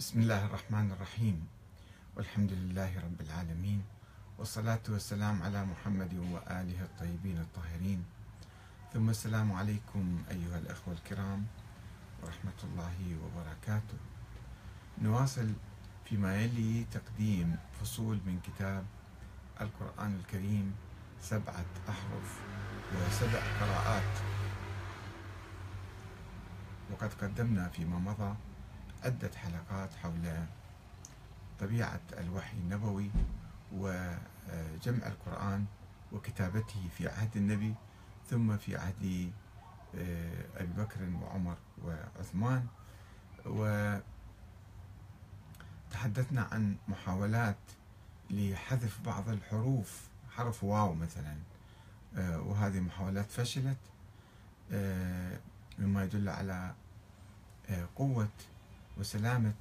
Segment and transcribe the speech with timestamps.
[0.00, 1.36] بسم الله الرحمن الرحيم.
[2.16, 3.84] والحمد لله رب العالمين
[4.40, 8.00] والصلاة والسلام على محمد وآله الطيبين الطاهرين.
[8.96, 11.44] ثم السلام عليكم أيها الأخوة الكرام
[12.24, 14.00] ورحمة الله وبركاته.
[15.04, 15.52] نواصل
[16.08, 18.84] فيما يلي تقديم فصول من كتاب
[19.60, 20.72] القرآن الكريم
[21.20, 22.28] سبعة أحرف
[22.96, 24.12] وسبع قراءات.
[26.88, 28.32] وقد قدمنا فيما مضى
[29.04, 30.44] عدة حلقات حول
[31.60, 33.10] طبيعة الوحي النبوي
[33.72, 35.64] وجمع القرآن
[36.12, 37.74] وكتابته في عهد النبي
[38.30, 39.32] ثم في عهد
[39.94, 42.66] آه، أبي بكر وعمر وعثمان.
[45.86, 47.56] وتحدثنا عن محاولات
[48.30, 51.36] لحذف بعض الحروف حرف واو مثلا.
[52.16, 53.78] آه، وهذه محاولات فشلت
[54.72, 55.38] آه،
[55.78, 56.74] مما يدل على
[57.96, 58.28] قوة
[58.98, 59.54] وسلامة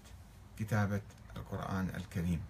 [0.60, 1.02] كتابة
[1.36, 2.42] القرآن الكريم.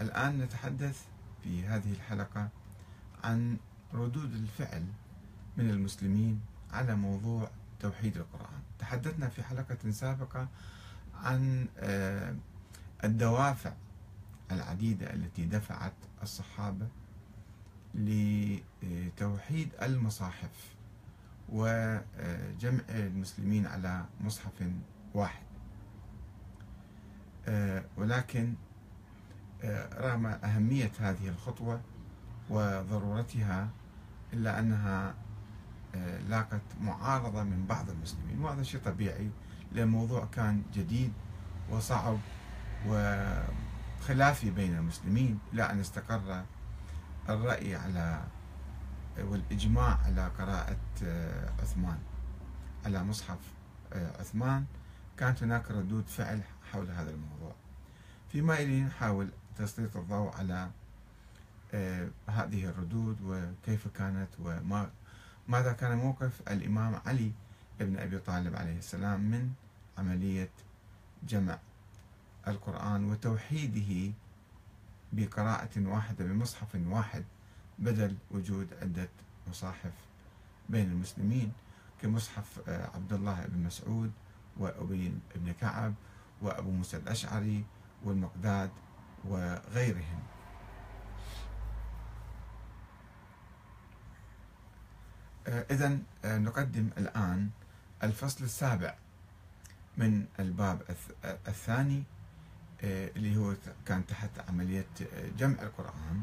[0.00, 1.04] الآن نتحدث
[1.42, 2.48] في هذه الحلقة
[3.24, 3.56] عن
[3.94, 4.86] ردود الفعل
[5.56, 6.40] من المسلمين
[6.72, 8.62] على موضوع توحيد القرآن.
[8.78, 10.48] تحدثنا في حلقة سابقة
[11.14, 11.68] عن
[13.04, 13.72] الدوافع
[14.52, 16.88] العديدة التي دفعت الصحابة
[17.94, 20.77] لتوحيد المصاحف.
[21.48, 24.70] وجمع المسلمين على مصحف
[25.14, 25.48] واحد.
[27.48, 28.54] آه، ولكن
[29.64, 31.80] آه، رغم أهمية هذه الخطوة
[32.50, 33.68] وضرورتها
[34.32, 35.14] إلا أنها
[35.94, 39.30] آه، لاقت معارضة من بعض المسلمين وهذا شيء طبيعي
[39.72, 41.12] لأن الموضوع كان جديد
[41.70, 42.18] وصعب
[42.86, 46.44] وخلافي بين المسلمين إلى أن استقر
[47.28, 48.22] الرأي على
[49.24, 51.98] والإجماع على قراءة آه، عثمان.
[52.84, 53.38] على مصحف
[53.92, 54.64] آه، عثمان
[55.16, 56.40] كانت هناك ردود فعل
[56.72, 57.54] حول هذا الموضوع.
[58.32, 60.70] فيما يلي نحاول تسليط الضوء على
[61.74, 64.90] آه، هذه الردود وكيف كانت وما
[65.48, 67.32] ماذا كان موقف الإمام علي
[67.80, 69.52] ابن أبي طالب عليه السلام من
[69.98, 70.50] عملية
[71.28, 71.58] جمع
[72.48, 74.12] القرآن وتوحيده
[75.12, 77.24] بقراءة واحدة بمصحف واحد.
[77.78, 79.08] بدل وجود عدة
[79.48, 79.92] مصاحف
[80.68, 81.52] بين المسلمين
[82.02, 84.12] كمصحف آه، عبد الله بن مسعود
[84.56, 85.94] وأبي بن كعب
[86.42, 87.64] وأبو موسى الأشعري
[88.04, 88.70] والمقداد
[89.24, 90.22] وغيرهم.
[95.46, 97.50] آه، إذا آه، نقدم الآن
[98.02, 98.94] الفصل السابع
[99.96, 100.82] من الباب
[101.24, 102.02] الثاني
[102.82, 103.54] اللي هو
[103.86, 104.86] كان تحت عملية
[105.38, 106.22] جمع القرآن.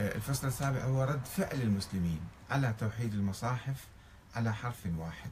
[0.00, 2.20] الفصل السابع هو رد فعل المسلمين
[2.50, 3.88] على توحيد المصاحف
[4.34, 5.30] على حرف واحد.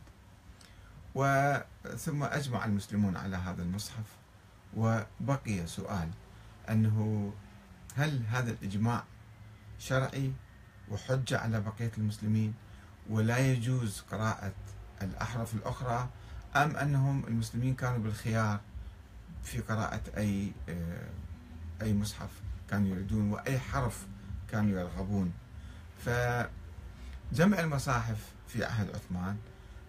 [1.14, 4.04] وثم أجمع المسلمون على هذا المصحف
[4.76, 6.10] وبقي سؤال
[6.68, 7.32] أنه
[7.96, 9.04] هل هذا الإجماع
[9.78, 10.32] شرعي
[10.90, 12.54] وحجة على بقية المسلمين
[13.10, 14.52] ولا يجوز قراءة
[15.02, 16.08] الأحرف الأخرى
[16.56, 18.60] أم أنهم المسلمين كانوا بالخيار
[19.44, 21.10] في قراءة أي آه،
[21.82, 22.30] أي مصحف
[22.70, 24.06] كانوا يريدون وأي حرف
[24.52, 25.32] كانوا يرغبون.
[26.04, 28.18] فجمع المصاحف
[28.48, 29.36] في عهد عثمان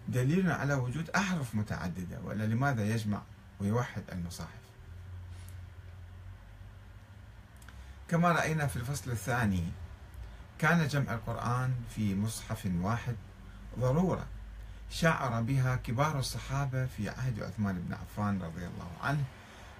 [0.08, 3.22] دليل على وجود أحرف متعددة ولا لماذا يجمع
[3.60, 4.62] ويوحد المصاحف؟
[8.08, 9.64] كما رأينا في الفصل الثاني
[10.58, 13.16] كان جمع القرآن في مصحف واحد
[13.78, 14.26] ضرورة
[14.90, 19.24] شعر بها كبار الصحابة في عهد عثمان بن عفان رضي الله عنه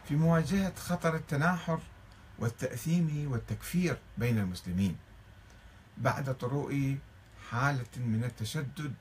[0.08, 1.78] في مواجهة خطر التناحر
[2.38, 4.96] والتأثيم والتكفير بين المسلمين
[5.98, 6.96] بعد طروء
[7.50, 8.94] حالة من التشدد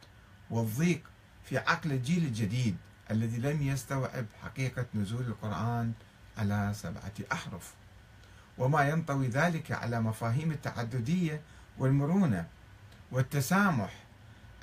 [0.50, 1.02] والضيق
[1.44, 2.78] في عقل الجيل الجديد
[3.12, 5.94] الذي لم يستوعب حقيقة نزول القرآن
[6.38, 7.74] على سبعة أحرف.
[8.58, 11.42] وما ينطوي ذلك على مفاهيم التعددية
[11.78, 12.48] والمرونة
[13.12, 13.94] والتسامح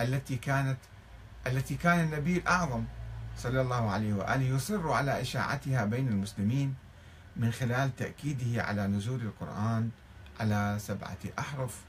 [0.00, 0.78] التي كانت
[1.46, 2.84] التي كان النبي الأعظم
[3.38, 6.74] صلى الله عليه وآله يصر على إشاعتها بين المسلمين
[7.36, 9.90] من خلال تأكيده على نزول القرآن
[10.40, 11.82] على سبعة أحرف.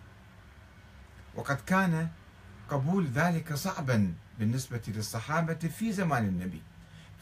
[1.36, 2.10] وقد كان
[2.70, 6.62] قبول ذلك صعبا بالنسبة للصحابة في زمان النبي.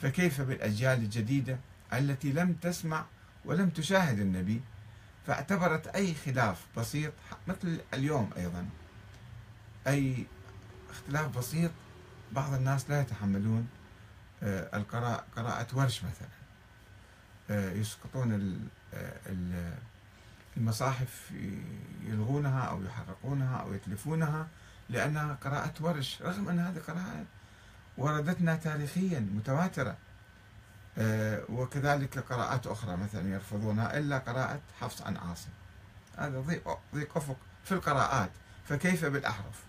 [0.01, 1.59] فكيف بالأجيال الجديدة
[1.93, 3.05] التي لم تسمع
[3.45, 4.61] ولم تشاهد النبي
[5.27, 7.13] فاعتبرت أي خلاف بسيط
[7.47, 8.69] مثل اليوم أيضا.
[9.87, 10.25] أي
[10.89, 11.71] اختلاف بسيط
[12.31, 13.67] بعض الناس لا يتحملون
[14.43, 14.83] آه،
[15.35, 16.37] قراءة ورش مثلا.
[17.49, 18.59] يسقطون
[18.94, 19.77] آه،
[20.57, 21.31] المصاحف
[22.03, 24.47] يلغونها أو يحرقونها أو يتلفونها
[24.89, 26.21] لأنها قراءة ورش.
[26.21, 27.25] رغم أن هذه قراءة
[27.97, 29.97] وردتنا تاريخيا متواترة
[30.97, 35.50] آه، وكذلك قراءات أخرى مثلا يرفضونها إلا قراءة حفص عن عاصم.
[36.17, 38.29] هذا ضيق ضيق أفق في القراءات
[38.65, 39.63] فكيف بالأحرف؟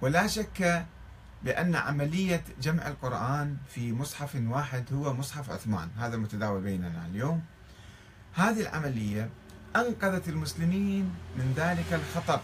[0.00, 0.86] ولا شك
[1.44, 5.88] بأن عملية جمع القرآن في مصحف واحد هو مصحف عثمان.
[5.98, 7.42] هذا متداول بيننا اليوم.
[8.34, 9.30] هذه العملية
[9.76, 12.40] أنقذت المسلمين من ذلك الخطر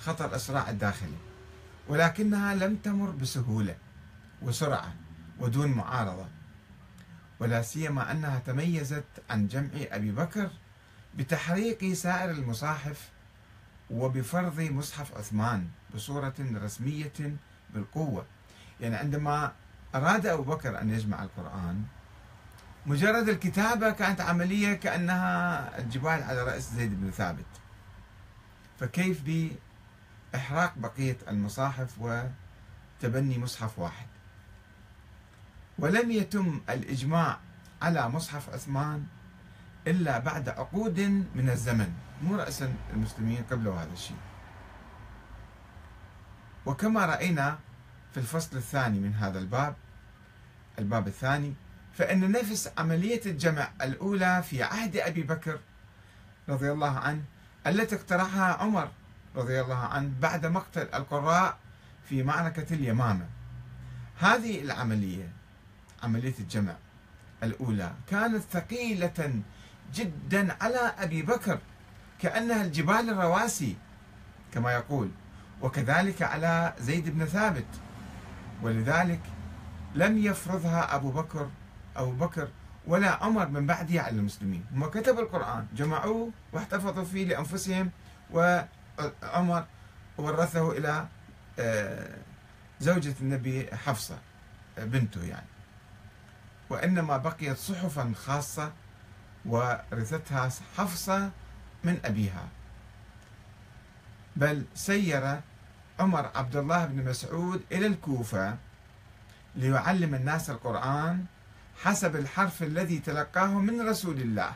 [0.00, 1.16] خطر الإصراع الداخلي
[1.88, 3.76] ولكنها لم تمر بسهولة
[4.42, 4.94] وسرعة
[5.38, 6.26] ودون معارضة
[7.40, 10.50] ولا سيما أنها تميزت عن جمع أبي بكر
[11.14, 13.08] بتحريق سائر المصاحف
[13.90, 17.36] وبفرض مصحف عثمان بصورة رسمية
[17.74, 18.26] بالقوة.
[18.80, 19.52] يعني عندما
[19.94, 21.82] أراد أبو بكر أن يجمع القرآن
[22.86, 27.44] مجرد الكتابة كانت عملية كأنها الجبال على رأس زيد بن ثابت.
[28.80, 29.22] فكيف
[30.34, 34.06] بإحراق بقية المصاحف وتبني مصحف واحد؟
[35.78, 37.38] ولم يتم الإجماع
[37.82, 39.06] على مصحف عثمان
[39.86, 41.00] إلا بعد عقود
[41.34, 44.16] من الزمن مو رأسا المسلمين قبلوا هذا الشيء.
[46.70, 47.58] وكما رأينا
[48.12, 49.74] في الفصل الثاني من هذا الباب
[50.78, 51.54] الباب الثاني
[51.94, 55.58] فإن نفس عملية الجمع الأولى في عهد أبي بكر
[56.48, 57.22] رضي الله عنه
[57.66, 58.88] التي اقترحها عمر
[59.36, 61.58] رضي الله عنه بعد مقتل القراء
[62.08, 63.26] في معركة اليمامة.
[64.18, 65.32] هذه العملية
[66.02, 66.76] عملية الجمع
[67.42, 69.42] الأولى كانت ثقيلة
[69.94, 71.58] جدا على أبي بكر
[72.20, 73.76] كأنها الجبال الرواسي
[74.54, 75.10] كما يقول
[75.62, 77.66] وكذلك على زيد بن ثابت.
[78.62, 79.20] ولذلك
[79.94, 81.48] لم يفرضها أبو بكر
[81.96, 82.48] أبو بكر
[82.86, 84.64] ولا عمر من بعده على المسلمين.
[84.72, 87.90] هم كتبوا القرآن جمعوه واحتفظوا فيه لأنفسهم
[88.30, 89.64] وعمر
[90.18, 91.06] ورثه إلى
[91.58, 92.16] آه،
[92.80, 94.18] زوجة النبي حفصة
[94.78, 95.46] بنته يعني.
[96.70, 98.72] وإنما بقيت صحفا خاصة
[99.46, 101.30] ورثتها حفصة
[101.84, 102.48] من أبيها.
[104.36, 105.40] بل سير
[106.00, 108.56] عمر عبد الله بن مسعود إلى الكوفة
[109.56, 111.24] ليعلم الناس القرآن
[111.82, 114.52] حسب الحرف الذي تلقاه من رسول الله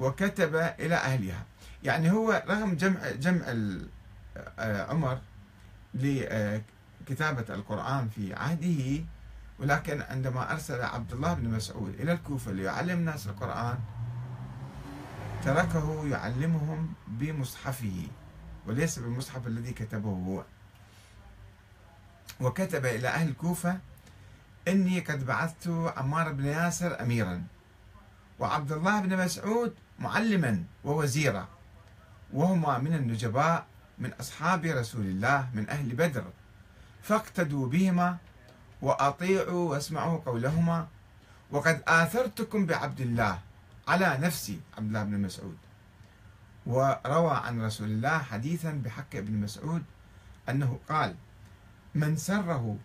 [0.00, 1.44] وكتب إلى أهلها.
[1.84, 3.44] يعني هو رغم جمع جمع
[4.58, 5.18] آه، عمر
[5.94, 9.04] لكتابة القرآن في عهده
[9.58, 13.78] ولكن عندما أرسل عبد الله بن مسعود إلى الكوفة ليعلم الناس القرآن
[15.44, 18.06] تركه يعلمهم بمصحفه.
[18.66, 20.44] وليس بالمصحف الذي كتبه هو.
[22.40, 23.78] وكتب إلى أهل الكوفة
[24.68, 27.42] إني قد بعثت عمار بن ياسر أميرا
[28.38, 31.48] وعبد الله بن مسعود معلما ووزيرا
[32.32, 33.66] وهما من النجباء
[33.98, 36.24] من أصحاب رسول الله من أهل بدر
[37.02, 38.16] فاقتدوا بهما
[38.82, 40.88] وأطيعوا واسمعوا قولهما
[41.50, 43.38] وقد آثرتكم بعبد الله
[43.88, 45.56] على نفسي عبد الله بن مسعود.
[46.66, 49.82] وروى عن رسول الله حديثا بحق ابن مسعود
[50.48, 51.14] أنه قال
[51.94, 52.76] من سره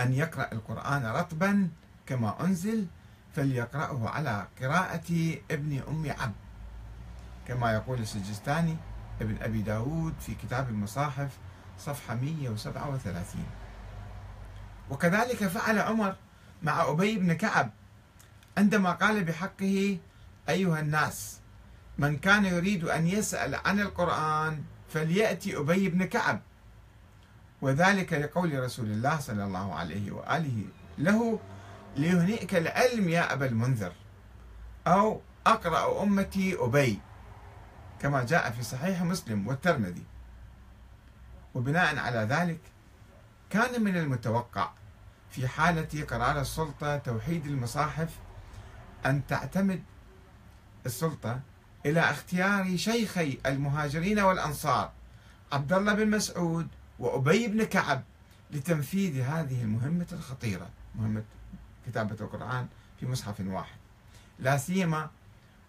[0.00, 1.68] أن يقرأ القرآن رطبا
[2.06, 2.86] كما أنزل
[3.34, 6.34] فليقرأه على قراءة ابن أم عبد
[7.48, 8.76] كما يقول السجستاني
[9.20, 11.38] ابن أبي داود في كتاب المصاحف
[11.78, 13.44] صفحة 137
[14.90, 16.16] وكذلك فعل عمر
[16.62, 17.70] مع أبي بن كعب
[18.58, 19.98] عندما قال بحقه
[20.48, 21.40] أيها الناس
[21.98, 26.40] من كان يريد أن يسأل عن القرآن فليأتي أبي بن كعب.
[27.62, 30.64] وذلك لقول رسول الله صلى الله عليه وآله
[30.98, 31.40] له
[31.96, 33.92] ليهنئك العلم يا أبا المنذر
[34.86, 37.00] أو أقرأ أمتي أبي
[38.00, 40.04] كما جاء في صحيح مسلم والترمذي.
[41.54, 42.60] وبناء على ذلك
[43.50, 44.70] كان من المتوقع
[45.30, 48.18] في حالة قرار السلطة توحيد المصاحف
[49.06, 49.82] أن تعتمد
[50.86, 51.40] السلطة
[51.86, 54.92] إلى اختيار شيخي المهاجرين والأنصار
[55.52, 58.02] عبد الله بن مسعود وأبي بن كعب
[58.50, 61.24] لتنفيذ هذه المهمة الخطيرة مهمة
[61.86, 62.66] كتابة القرآن
[63.00, 63.76] في مصحف واحد.
[64.38, 65.10] لا سيما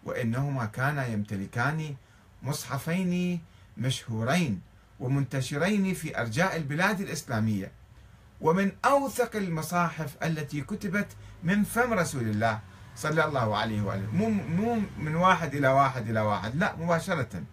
[0.04, 1.96] وإنهما كانا يمتلكان
[2.44, 3.42] مصحفين
[3.78, 4.62] مشهورين
[5.00, 7.72] ومنتشرين في أرجاء البلاد الإسلامية.
[8.42, 11.08] ومن أوثق المصاحف التي كتبت
[11.44, 12.60] من فم رسول الله
[12.98, 14.12] صلى الله عليه وآله.
[14.14, 16.56] مو مو من واحد إلى واحد إلى واحد.
[16.56, 17.44] لا مباشرة.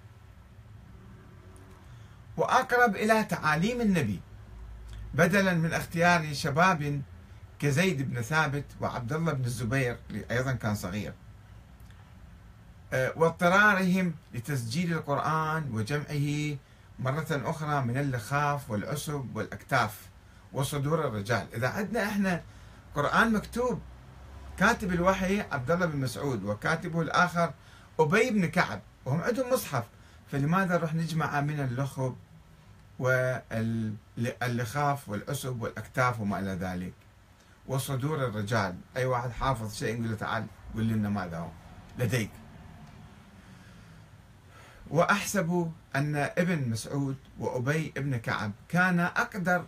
[2.36, 4.20] وأقرب إلى تعاليم النبي.
[5.14, 7.02] بدلا من اختيار شباب
[7.58, 9.98] كزيد بن ثابت وعبد الله بن الزبير
[10.30, 11.12] أيضا كان صغير.
[12.92, 16.56] آه، واضطرارهم لتسجيل القرآن وجمعه
[16.98, 20.00] مرة أخرى من اللخاف والعسب والأكتاف
[20.52, 21.46] وصدور الرجال.
[21.54, 22.42] إذا عندنا إحنا
[22.94, 23.80] قرآن مكتوب
[24.58, 27.52] كاتب الوحي عبد الله بن مسعود وكاتبه الآخر
[28.00, 28.80] أبي بن كعب.
[29.04, 29.84] وهم عندهم مصحف.
[30.32, 32.16] فلماذا نروح نجمع من اللخب
[32.98, 36.92] واللخاف والعسب والأكتاف وما إلى ذلك؟
[37.66, 38.76] وصدور الرجال.
[38.96, 41.48] أي واحد حافظ شيء يقول له تعال قل لنا ماذا هو.
[41.98, 42.30] لديك.
[44.90, 49.64] وأحسب أن ابن مسعود وأبي ابن كعب كانا أقدر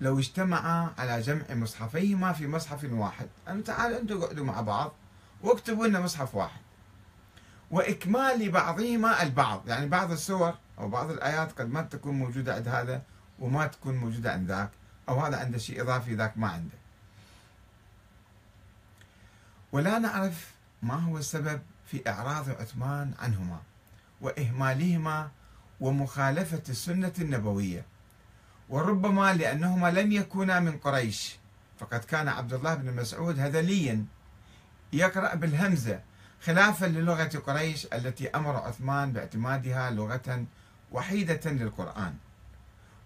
[0.00, 3.28] لو اجتمعا على جمع مصحفيهما في مصحف واحد.
[3.48, 4.92] أن تعالوا أنتم اقعدوا مع بعض
[5.42, 6.60] واكتبوا لنا مصحف واحد.
[7.70, 9.68] وإكمال بعضهما البعض.
[9.68, 13.02] يعني بعض السور أو بعض الآيات قد ما تكون موجودة عند هذا
[13.38, 14.70] وما تكون موجودة عند ذاك
[15.08, 16.78] أو هذا عنده شيء إضافي ذاك ما عنده.
[19.72, 23.60] ولا نعرف ما هو السبب في إعراض عثمان عنهما
[24.20, 25.30] وإهمالهما
[25.80, 27.84] ومخالفة السنة النبوية.
[28.68, 31.38] وربما لأنهما لم يكونا من قريش.
[31.78, 34.04] فقد كان عبد الله بن مسعود هذليا
[34.92, 36.00] يقرأ بالهمزة
[36.42, 40.44] خلافا للغة قريش التي أمر عثمان باعتمادها لغة
[40.92, 42.14] وحيدة للقرآن.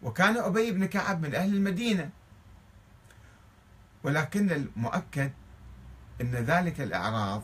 [0.02, 2.10] وكان أبي بن كعب من أهل المدينة.
[4.02, 5.32] ولكن المؤكد
[6.20, 7.42] أن ذلك الإعراض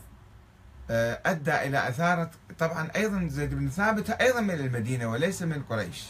[0.91, 6.05] آه، أدى إلى أثارة طبعا أيضا زيد بن ثابت أيضا من المدينة وليس من قريش.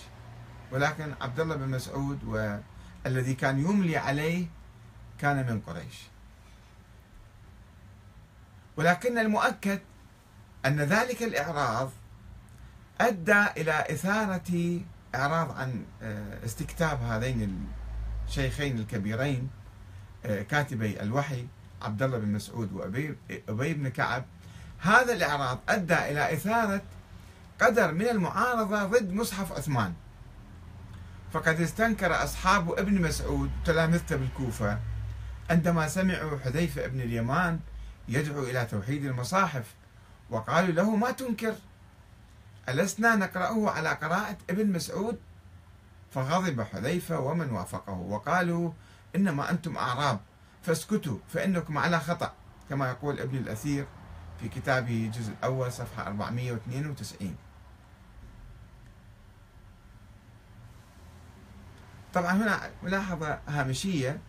[0.72, 4.46] ولكن عبد الله بن مسعود والذي كان يملي عليه
[5.20, 6.08] كان من قريش.
[8.78, 9.80] ولكن المؤكد
[10.66, 11.92] أن ذلك الإعراض
[13.02, 14.82] أدى إلى إثارة
[15.16, 17.68] إعراض عن آه، استكتاب هذين
[18.28, 19.50] الشيخين الكبيرين
[20.26, 21.48] آه، كاتبي الوحي
[21.82, 24.26] عبد الله بن مسعود وأبي بن كعب.
[24.80, 26.82] هذا الإعراض أدى إلى إثارة
[27.62, 29.94] قدر من المعارضة ضد مصحف عثمان.
[31.34, 34.80] فقد استنكر أصحاب ابن مسعود تلامذته بالكوفة
[35.50, 37.60] عندما سمعوا حذيفة ابن اليمان
[38.08, 39.76] يدعو إلى توحيد المصاحف
[40.30, 41.56] وقالوا له ما تنكر؟
[42.70, 45.20] ألسنا نقرأه على قراءة ابن مسعود؟
[46.12, 48.72] فغضب حذيفة ومن وافقه وقالوا
[49.16, 50.20] إنما أنتم أعراب
[50.64, 52.34] فاسكتوا فإنكم على خطأ
[52.70, 53.86] كما يقول ابن الأثير
[54.40, 57.36] في كتابه الجزء الأول صفحة 492
[62.13, 64.20] طبعا هنا ملاحظة هامشية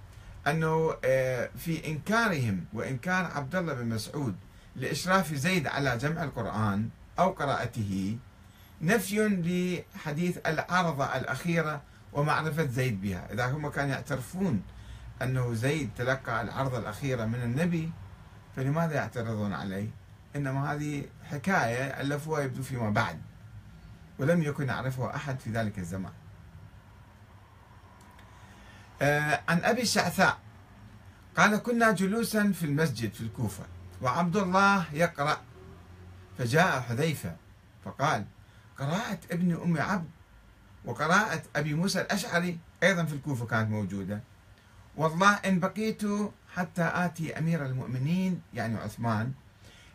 [0.47, 4.37] أنه آه، في إنكارهم وإنكار عبد الله بن مسعود
[4.77, 8.19] لإشراف زيد على جمع القرآن أو قراءته
[8.83, 9.29] نفي
[9.95, 11.83] لحديث العرضة الأخيرة
[12.13, 13.33] ومعرفة زيد بها.
[13.33, 14.63] إذا هم كانوا يعترفون
[15.23, 17.91] أنه زيد تلقى العرضة الأخيرة من النبي
[18.57, 19.89] فلماذا يعترضون عليه؟
[20.37, 23.21] إنما هذه حكاية ألفوها يبدو فيما بعد
[24.19, 26.13] ولم يكن يعرفها أحد في ذلك الزمان.
[29.49, 30.39] عن أبي الشعثاء
[31.37, 33.65] قال كنا جلوسا في المسجد في الكوفة
[34.03, 35.41] وعبد الله يقرأ.
[36.39, 37.37] فجاء حذيفة
[37.85, 38.25] فقال
[38.79, 40.11] قراءة ابن أم عبد
[40.85, 44.21] وقراءة أبي موسى الأشعري أيضا في الكوفة كانت موجودة.
[44.97, 46.03] والله إن بقيت
[46.55, 49.33] حتى آتي أمير المؤمنين يعني عثمان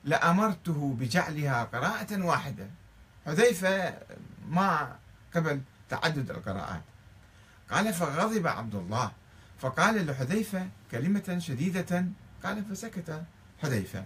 [0.04, 2.68] لأمرته بجعلها قراءة واحدة.
[3.26, 3.94] حذيفة
[4.50, 4.96] ما
[5.36, 6.82] قبل تعدد القراءات.
[7.72, 9.12] قال فغضب عبد الله.
[9.60, 12.06] فقال لحذيفة كلمة شديدة
[12.44, 13.24] قال فسكت
[13.62, 14.06] حذيفة.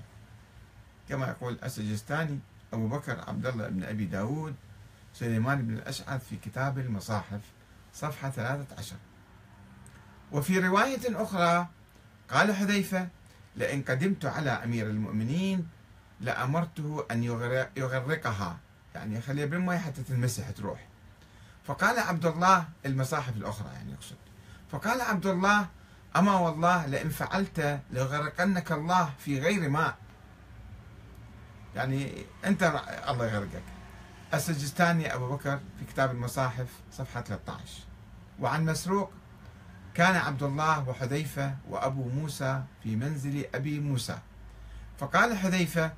[1.09, 2.39] كما يقول السجستاني
[2.73, 4.55] أبو بكر عبد الله بن أبي داود
[5.13, 7.41] سليمان بن الأشعث في كتاب المصاحف
[7.93, 8.95] صفحة 13
[10.31, 11.67] وفي رواية أخرى
[12.29, 13.07] قال حذيفة
[13.55, 15.67] لئن قدمت على أمير المؤمنين
[16.21, 17.23] لأمرته أن
[17.77, 18.59] يغرقها.
[18.95, 20.87] يعني يخليها بالماء حتى تنمسح تروح.
[21.69, 24.15] فقال عبد الله المصاحف الأخرى يعني يقصد.
[24.71, 25.67] فقال عبد الله
[26.15, 29.97] أما والله لئن فعلت ليغرقنك الله في غير ماء
[31.75, 32.63] يعني أنت
[33.07, 33.63] الله يغرقك.
[34.33, 37.63] السجستاني أبو بكر في كتاب المصاحف صفحة 13
[38.39, 39.11] وعن مسروق
[39.93, 44.17] كان عبد الله وحذيفة وأبو موسى في منزل أبي موسى.
[44.99, 45.93] فقال حذيفة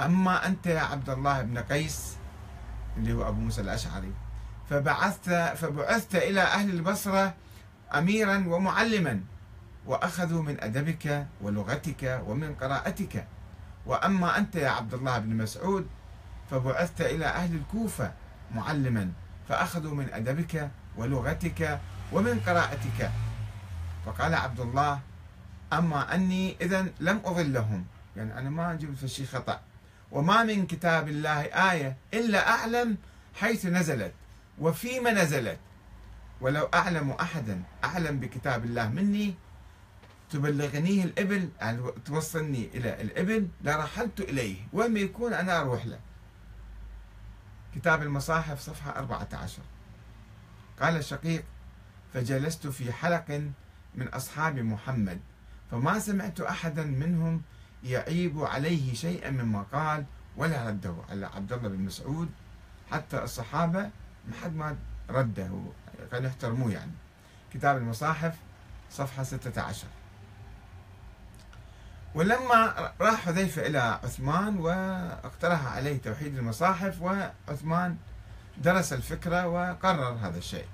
[0.00, 2.16] أما أنت يا عبد الله بن قيس
[2.96, 4.12] اللي هو أبو موسى الأشعري
[4.70, 7.34] فبعثت فبعثت إلى أهل البصرة
[7.94, 9.20] أميرا ومعلما
[9.86, 13.26] وأخذوا من أدبك ولغتك ومن قراءتك.
[13.86, 15.86] وأما أنت يا عبد الله بن مسعود
[16.50, 18.12] فبعثت إلى أهل الكوفة
[18.54, 19.12] معلما
[19.48, 21.80] فأخذوا من أدبك ولغتك
[22.12, 23.10] ومن قراءتك.
[24.06, 25.00] فقال عبد الله
[25.72, 27.84] أما أني إذا لم أضلهم
[28.16, 29.60] يعني أنا ما جبت شيء خطأ.
[30.12, 31.40] وما من كتاب الله
[31.72, 32.96] آية إلا أعلم
[33.34, 34.12] حيث نزلت.
[34.58, 35.58] وفيما نزلت.
[36.40, 39.34] ولو أعلم أحدا أعلم بكتاب الله مني
[40.30, 44.56] تبلغنيه الإبل يعني توصلني إلى الإبل لرحلت إليه.
[44.72, 45.98] وين ما يكون أنا أروح له.
[47.74, 49.62] كتاب المصاحف صفحة 14
[50.80, 51.44] قال الشقيق
[52.14, 53.50] فجلست في حلق
[53.94, 55.20] من أصحاب محمد
[55.70, 57.42] فما سمعت أحدا منهم
[57.84, 60.04] يعيب عليه شيئا مما قال
[60.36, 62.30] ولا رده على عبد الله بن مسعود.
[62.90, 63.90] حتى الصحابة
[64.28, 64.76] ما حد ما
[65.10, 65.50] رده
[66.10, 66.92] كانوا يحترموه يعني.
[67.52, 68.34] كتاب المصاحف
[68.90, 69.86] صفحة 16
[72.14, 77.96] ولما راح حذيفة إلى عثمان واقترح عليه توحيد المصاحف وعثمان
[78.58, 80.66] درس الفكرة وقرر هذا الشيء.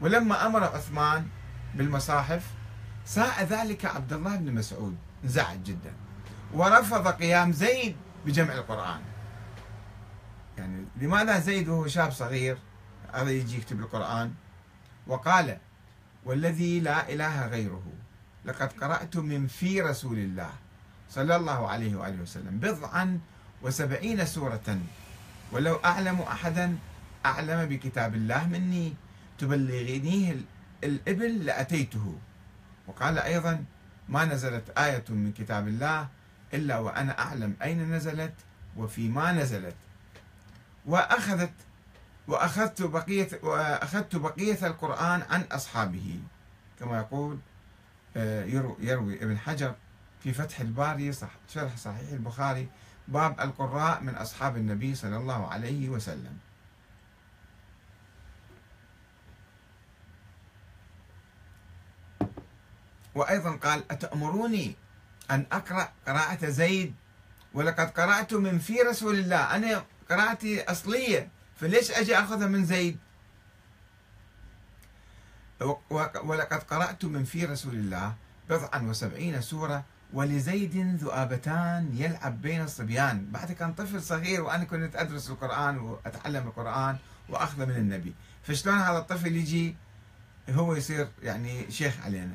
[0.00, 1.28] ولما أمر عثمان
[1.74, 2.46] بالمصاحف
[3.04, 4.96] ساء ذلك عبد الله بن مسعود.
[5.24, 5.92] انزعج جدا.
[6.54, 7.96] ورفض قيام زيد
[8.26, 9.00] بجمع القرآن.
[10.58, 12.58] يعني لماذا زيد وهو شاب صغير؟
[13.14, 14.32] هذا يجي يكتب القرآن
[15.06, 15.58] وقال
[16.24, 17.82] والذي لا إله غيره
[18.44, 20.50] لقد قرأت من في رسول الله
[21.10, 23.20] صلى الله عليه وآله وسلم بضعا
[23.62, 24.78] وسبعين سورة.
[25.52, 26.76] ولو أعلم أحدا
[27.26, 28.94] أعلم بكتاب الله مني
[29.38, 30.36] تبلغنيه
[30.84, 32.18] الإبل لأتيته.
[32.86, 33.64] وقال أيضا
[34.08, 36.08] ما نزلت آية من كتاب الله
[36.54, 38.34] إلا وأنا أعلم أين نزلت
[38.76, 39.74] وفي ما نزلت.
[40.86, 41.52] وأخذت
[42.30, 46.20] وأخذت بقية وأخذت بقية القرآن عن أصحابه.
[46.80, 47.38] كما يقول
[48.16, 48.44] آه،
[48.80, 49.74] يروي ابن حجر
[50.22, 52.68] في فتح الباري صح شرح صحيح البخاري
[53.08, 56.38] باب القراء من أصحاب النبي صلى الله عليه وسلم.
[63.14, 64.74] وأيضا قال أتأمروني
[65.30, 66.94] أن أقرأ قراءة زيد؟
[67.54, 69.56] ولقد قرأت من في رسول الله.
[69.56, 71.39] أنا قراءتي أصلية.
[71.60, 72.98] فليش أجي أخذها من زيد؟
[76.24, 78.14] ولقد قرأت من في رسول الله
[78.50, 83.30] بضعا وسبعين سورة ولزيد ذؤابتان يلعب بين الصبيان.
[83.30, 86.96] بعد كان طفل صغير وأنا كنت أدرس القرآن وأتعلم القرآن
[87.28, 88.14] وأخذه من النبي.
[88.42, 89.76] فشلون هذا الطفل يجي؟
[90.50, 92.34] هو يصير يعني شيخ علينا.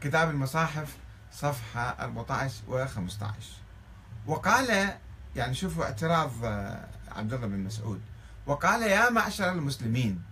[0.00, 0.96] كتاب المصاحف
[1.32, 3.36] صفحة 14 و 15
[4.26, 4.98] وقال
[5.36, 8.00] يعني شوفوا اعتراض آه، عبد الله بن مسعود.
[8.46, 10.22] وقال يا معشر المسلمين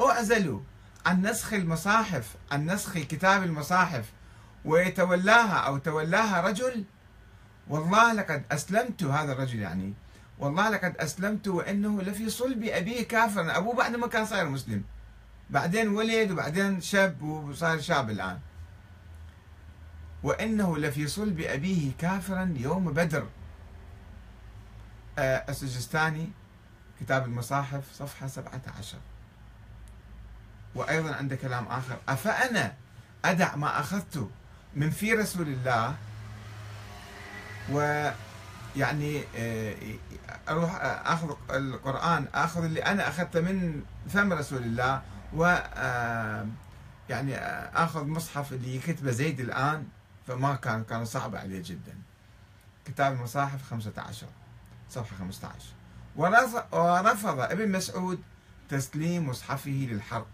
[0.00, 0.60] اعزلوا
[1.06, 4.12] عن نسخ المصاحف عن نسخ كتاب المصاحف
[4.64, 6.84] ويتولاها أو تولاها رجل؟
[7.68, 9.02] والله لقد أسلمت.
[9.02, 9.94] هذا الرجل يعني
[10.38, 14.84] والله لقد أسلمت وإنه لفي صلب أبيه كافرا أبوه بعد ما كان صاير مسلم.
[15.50, 18.38] بعدين ولد وبعدين شاب وصار شاب الآن.
[20.22, 23.26] وإنه لفي صلب أبيه كافرا يوم بدر.
[25.18, 26.30] السجستاني
[27.00, 28.98] كتاب المصاحف صفحة 17
[30.74, 31.96] وأيضا عنده كلام آخر.
[32.08, 32.74] أفأنا
[33.24, 34.28] أدع ما أخذت
[34.74, 35.96] من في رسول الله
[37.70, 39.74] ويعني آه،
[40.48, 45.02] أروح أخذ القرآن أخذ اللي أنا أخذته من فم رسول الله
[45.34, 46.46] و آه،
[47.10, 47.36] يعني
[47.76, 49.86] آخذ مصحف اللي كتبه زيد الآن
[50.26, 51.98] فما كان كان صعب عليه جدا.
[52.84, 54.26] كتاب المصاحف 15
[54.90, 55.74] صفحة 15
[56.16, 58.22] ورفض ابن مسعود
[58.68, 60.28] تسليم مصحفه للحرق.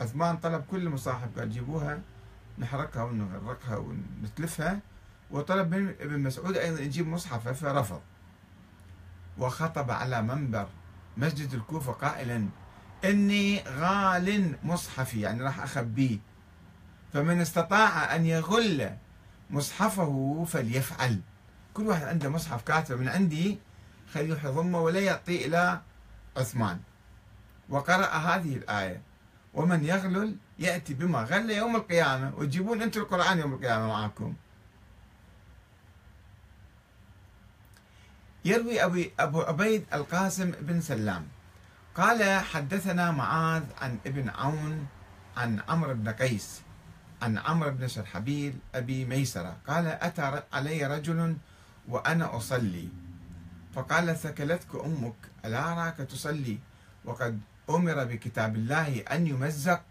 [0.00, 2.00] عثمان طلب كل المصاحف قال جيبوها
[2.58, 4.80] نحرقها ونغرقها ونتلفها.
[5.30, 8.00] وطلب من ابن مسعود أيضا يجيب مصحفه فرفض.
[9.38, 10.68] وخطب على منبر
[11.16, 12.48] مسجد الكوفة قائلا
[13.04, 15.20] إني غال مصحفي.
[15.20, 16.18] يعني راح أخبيه
[17.12, 18.96] فمن استطاع أن يغل
[19.50, 21.20] مصحفه فليفعل.
[21.80, 23.58] كل واحد عنده مصحف كاتب من عندي
[24.12, 25.80] خليه يضمه ولا يعطيه إلى
[26.36, 26.80] عثمان.
[27.68, 29.02] وقرأ هذه الآية.
[29.54, 32.32] ومن يغلل يأتي بما غل يوم القيامة.
[32.36, 34.34] وتجيبون أنتم القرآن يوم القيامة معكم
[38.44, 41.26] يروي أبي أبو عبيد القاسم بن سلام.
[41.94, 44.86] قال حدثنا معاذ عن ابن عون
[45.36, 46.62] عن عمرو بن قيس
[47.22, 49.56] عن عمرو بن شرحبيل أبي ميسرة.
[49.68, 51.36] قال أتى علي رجل
[51.90, 52.88] وأنا أصلي.
[53.74, 56.58] فقال ثكلتك أمك ألا أراك تصلي؟
[57.04, 59.82] وقد أمر بكتاب الله أن يمزق.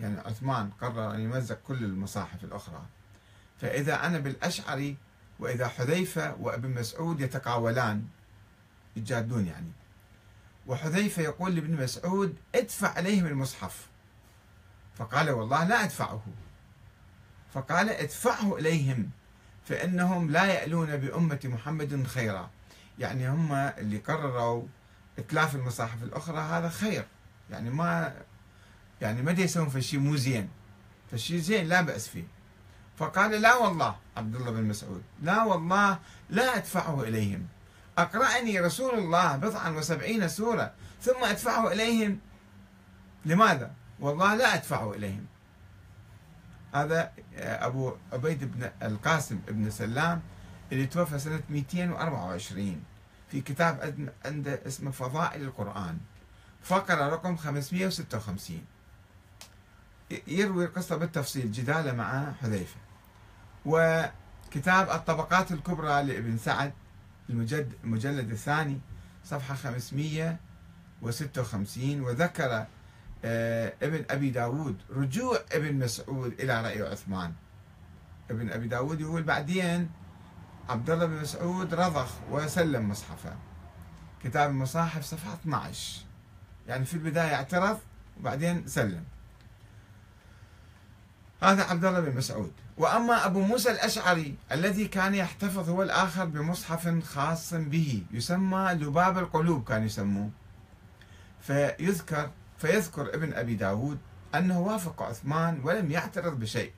[0.00, 2.82] يعني عثمان قرر أن يمزق كل المصاحف الأخرى.
[3.60, 4.96] فإذا أنا بالأشعري
[5.38, 8.04] وإذا حذيفة وابن مسعود يتقاولان.
[8.96, 9.72] يتجادلون يعني.
[10.66, 13.86] وحذيفة يقول لابن مسعود ادفع عليهم المصحف.
[14.94, 16.22] فقال والله لا أدفعه.
[17.52, 19.10] فقال ادفعه إليهم.
[19.68, 22.50] فإنهم لا يألون بأمة محمد خيرا.
[22.98, 24.66] يعني هم اللي قرروا
[25.18, 27.06] إتلاف المصاحف الأخرى هذا خير.
[27.50, 28.14] يعني ما
[29.00, 30.48] يعني ما يسوون في شيء مو زين.
[31.10, 32.24] فالشيء زين لا بأس فيه.
[32.98, 35.98] فقال لا والله عبد الله بن مسعود لا والله
[36.30, 37.46] لا أدفعه إليهم.
[37.98, 42.18] أقرأني رسول الله بضعا وسبعين سورة ثم أدفعه إليهم.
[43.24, 45.26] لماذا؟ والله لا أدفعه إليهم.
[46.72, 50.22] هذا أبو عبيد بن القاسم بن سلام
[50.72, 52.82] اللي توفى سنة 224
[53.30, 55.98] في كتاب عنده اسمه فضائل القرآن.
[56.62, 58.64] فقرة رقم 556
[60.26, 62.76] يروي القصة بالتفصيل جدالة مع حذيفة.
[63.66, 66.72] وكتاب الطبقات الكبرى لابن سعد
[67.30, 68.80] المجد المجلد الثاني
[69.24, 72.66] صفحة 556 وذكر آه،
[73.24, 77.32] ابن أبي داود رجوع ابن مسعود إلى رأي عثمان.
[78.30, 79.90] ابن أبي داود يقول بعدين
[80.68, 83.36] عبد الله بن مسعود رضخ وسلم مصحفه.
[84.24, 86.04] كتاب المصاحف صفحة 12
[86.68, 87.78] يعني في البداية اعترض
[88.20, 89.04] وبعدين سلم.
[91.42, 92.52] هذا عبد الله بن مسعود.
[92.76, 99.64] وأما أبو موسى الأشعري الذي كان يحتفظ هو الآخر بمصحف خاص به يسمى لباب القلوب
[99.64, 100.30] كان يسموه.
[101.40, 103.98] فيذكر فيذكر ابن أبي داود
[104.34, 106.72] أنه وافق عثمان ولم يعترض بشيء.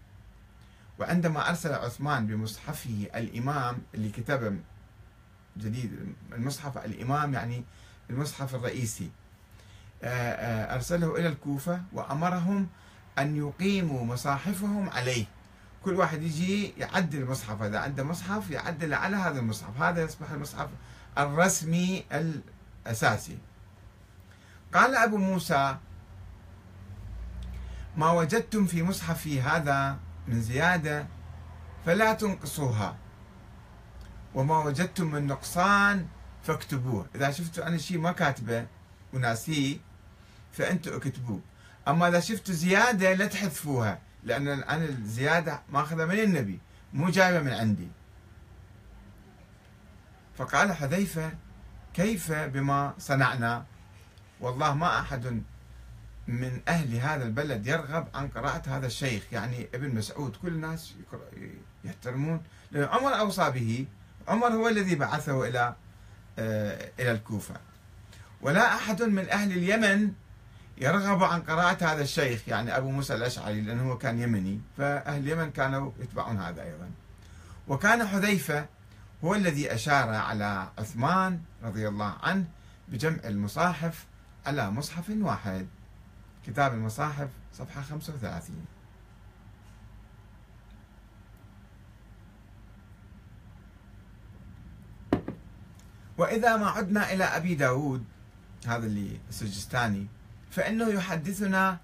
[0.99, 4.57] وعندما أرسل عثمان بمصحفه الإمام اللي كتبه
[5.57, 7.65] جديد المصحف الإمام يعني
[8.11, 9.11] المصحف الرئيسي
[10.03, 12.69] آه، آه، أرسله إلى الكوفة وأمرهم
[13.19, 15.25] أن يقيموا مصاحفهم عليه.
[15.85, 20.69] كل واحد يجي يعدل المصحف إذا عنده مصحف يعدل على هذا المصحف هذا يصبح المصحف
[21.19, 23.39] الرسمي الأساسي.
[24.75, 25.77] قال أبو موسى
[27.97, 31.07] ما وجدتم في مصحفي هذا من زيادة
[31.87, 32.97] فلا تنقصوها.
[34.35, 36.07] وما وجدتم من نقصان
[36.43, 37.07] فاكتبوه.
[37.15, 38.67] إذا شفتوا أنا شيء ما كاتبه
[39.13, 39.79] وناسيه
[40.53, 41.41] فأنتوا اكتبوه.
[41.89, 46.61] أما إذا شفتوا زيادة لا تحذفوها لأن أنا الزيادة ماخذها من النبي
[46.93, 47.89] مو جايبة من عندي.
[50.39, 51.33] فقال حذيفة
[51.95, 53.65] كيف بما صنعنا؟
[54.41, 55.43] والله ما أحد
[56.29, 59.23] من أهل هذا البلد يرغب عن قراءة هذا الشيخ.
[59.33, 60.95] يعني ابن مسعود كل الناس
[61.85, 62.43] يحترمون.
[62.71, 63.87] لأن عمر اوصى به
[64.29, 65.75] عمر هو الذي بعثه إلى
[66.39, 67.55] آه، إلى الكوفة.
[68.43, 70.13] ولا أحد من أهل اليمن
[70.79, 72.49] يرغب عن قراءة هذا الشيخ.
[72.49, 76.91] يعني أبو موسى الأشعري لأنه هو كان يمني فأهل اليمن كانوا يتبعون هذا أيضا.
[77.69, 78.67] وكان حذيفة
[79.25, 82.45] هو الذي أشار على عثمان رضي الله عنه
[82.89, 84.07] بجمع المصاحف
[84.47, 85.67] على مصحف واحد.
[86.47, 88.65] كتاب المصاحف صفحة 35
[96.19, 98.05] وإذا ما عدنا إلى أبي داود
[98.67, 100.07] هذا اللي السجستاني
[100.51, 101.79] فإنه يحدثنا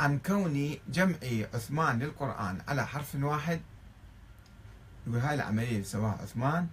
[0.00, 1.16] عن كون جمع
[1.54, 3.60] عثمان للقرآن على حرف واحد.
[5.06, 6.66] يقول هاي العملية اللي سواها عثمان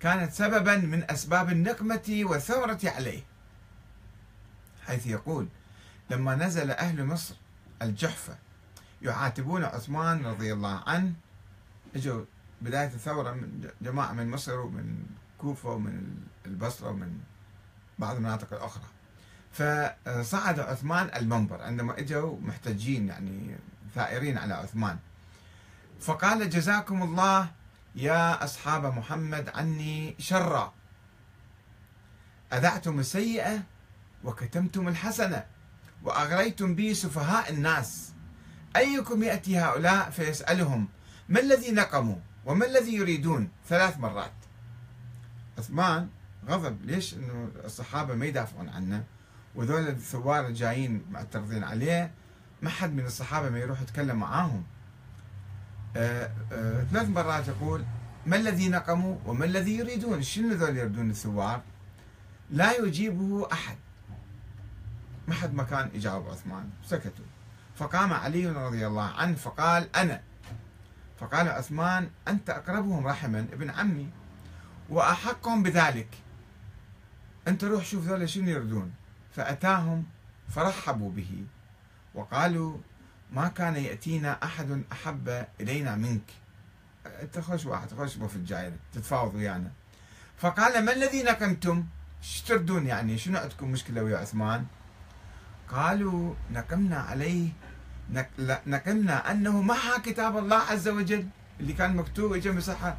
[0.00, 3.22] كانت سببا من أسباب النقمة والثورة عليه.
[4.86, 5.48] حيث يقول
[6.10, 7.34] لما نزل أهل مصر
[7.82, 8.36] الجحفة
[9.02, 11.12] يعاتبون عثمان رضي الله عنه
[11.96, 12.24] إجوا
[12.60, 15.06] بداية الثورة من جماعة من مصر ومن
[15.38, 17.20] كوفة ومن البصرة ومن
[17.98, 18.84] بعض المناطق الأخرى.
[19.52, 23.56] فصعد عثمان المنبر عندما إجوا محتجين يعني
[23.94, 24.98] ثائرين على عثمان.
[26.00, 27.50] فقال جزاكم الله
[27.94, 30.72] يا أصحاب محمد عني شرا.
[32.52, 33.62] أذعتم السيئة
[34.26, 35.44] وكتمتم الحسنة
[36.02, 38.12] وأغريتم بي سفهاء الناس.
[38.76, 40.88] أيكم يأتي هؤلاء فيسألهم
[41.28, 43.48] ما الذي نقموا وما الذي يريدون?
[43.68, 44.32] ثلاث مرات.
[45.58, 46.08] عثمان
[46.48, 46.84] غضب.
[46.84, 49.04] ليش؟ إنه الصحابة ما يدافعون عنه
[49.54, 52.10] وذول الثوار الجايين معترضين عليه.
[52.62, 54.64] ما حد من الصحابة ما يروح يتكلم معاهم.
[55.96, 57.84] آه آه ثلاث مرات يقول
[58.26, 61.62] ما الذي نقموا وما الذي يريدون؟ شنو ذول يريدون الثوار؟
[62.50, 63.76] لا يجيبه أحد.
[65.28, 66.70] ما حد ما كان يجاوب عثمان.
[66.84, 67.24] سكتوا.
[67.76, 70.22] فقام علي رضي الله عنه فقال أنا.
[71.20, 74.10] فقال عثمان أنت أقربهم رحما ابن عمي.
[74.88, 76.08] وأحقهم بذلك.
[77.48, 78.92] أنت روح شوف ذولا شنو يردون.
[79.32, 80.04] فأتاهم
[80.48, 81.44] فرحبوا به.
[82.14, 82.78] وقالوا
[83.32, 86.30] ما كان يأتينا أحد أحب إلينا منك.
[87.06, 89.70] أنت خوش واحد خوش في الجاية تتفاوض ويانا.
[90.38, 91.86] فقال ما الذي نقمتم
[92.22, 94.66] إيش تردون يعني؟ شنو عندكم مشكلة ويا عثمان؟
[95.70, 97.48] قالوا نقمنا عليه
[98.66, 101.26] نقمنا أنه محى كتاب الله عز وجل
[101.60, 102.96] اللي كان مكتوب اجى مسحة.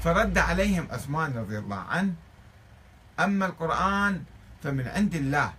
[0.00, 2.14] فرد عليهم عثمان رضي الله عنه
[3.20, 4.22] أما القرآن
[4.62, 5.52] فمن عند الله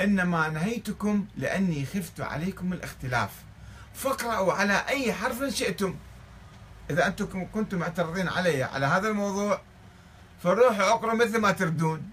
[0.00, 3.30] إنما نهيتكم لأني خفت عليكم الاختلاف.
[3.94, 5.94] فاقرأوا على أي حرف شئتم.
[6.90, 9.60] إذا أنتم كنتم معترضين علي على هذا الموضوع
[10.42, 12.10] فروحوا اقرأوا مثل ما تردون.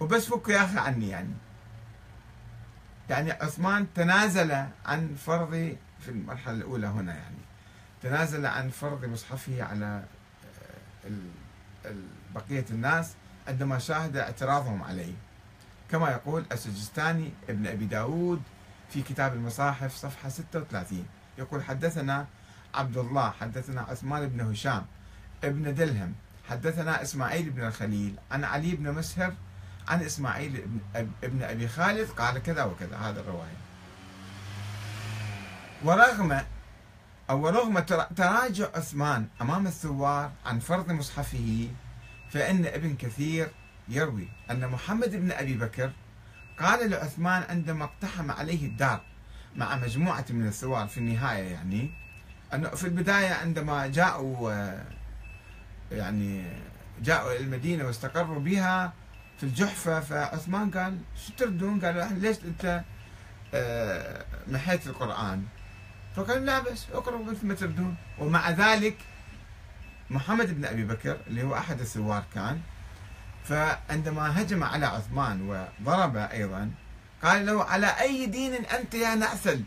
[0.00, 1.34] وبس فكوا يا أخي عني يعني.
[3.10, 4.52] يعني عثمان تنازل
[4.86, 7.36] عن فرض في المرحلة الأولى هنا يعني.
[8.02, 10.02] تنازل عن فرض مصحفه على
[11.84, 11.92] آه،
[12.34, 13.12] بقية الناس
[13.48, 15.12] عندما شاهد اعتراضهم عليه.
[15.90, 18.42] كما يقول السجستاني ابن أبي داود
[18.90, 21.06] في كتاب المصاحف صفحة 36
[21.38, 22.26] يقول حدثنا
[22.74, 24.86] عبد الله حدثنا عثمان بن هشام
[25.44, 26.14] ابن دلهم
[26.48, 29.34] حدثنا إسماعيل بن الخليل عن علي بن مسهر
[29.90, 30.64] عن إسماعيل
[31.24, 33.56] ابن أبي خالد قال كذا وكذا هذا الرواية.
[35.84, 36.40] ورغم
[37.30, 37.78] أو رغم
[38.16, 41.68] تراجع عثمان أمام الثوار عن فرض مصحفه
[42.30, 43.48] فإن ابن كثير
[43.88, 45.92] يروي أن محمد بن أبي بكر
[46.60, 49.00] قال لعثمان عندما اقتحم عليه الدار
[49.56, 51.90] مع مجموعة من الثوار في النهاية يعني
[52.54, 54.52] أنه في البداية عندما جاءوا
[55.92, 56.44] يعني
[57.02, 58.92] جاءوا إلى المدينة واستقروا بها
[59.40, 62.82] في الجحفة فعثمان قال شو تردون؟ قالوا ليش أنت
[63.54, 65.44] آه، محيت القرآن؟
[66.16, 68.98] فقال لا بس اقرأوا مثل ما تردون ومع ذلك
[70.10, 72.60] محمد بن أبي بكر اللي هو أحد الثوار كان
[73.44, 76.70] فعندما هجم على عثمان وضرب أيضا
[77.22, 79.62] قال له على أي دين أنت يا نعثل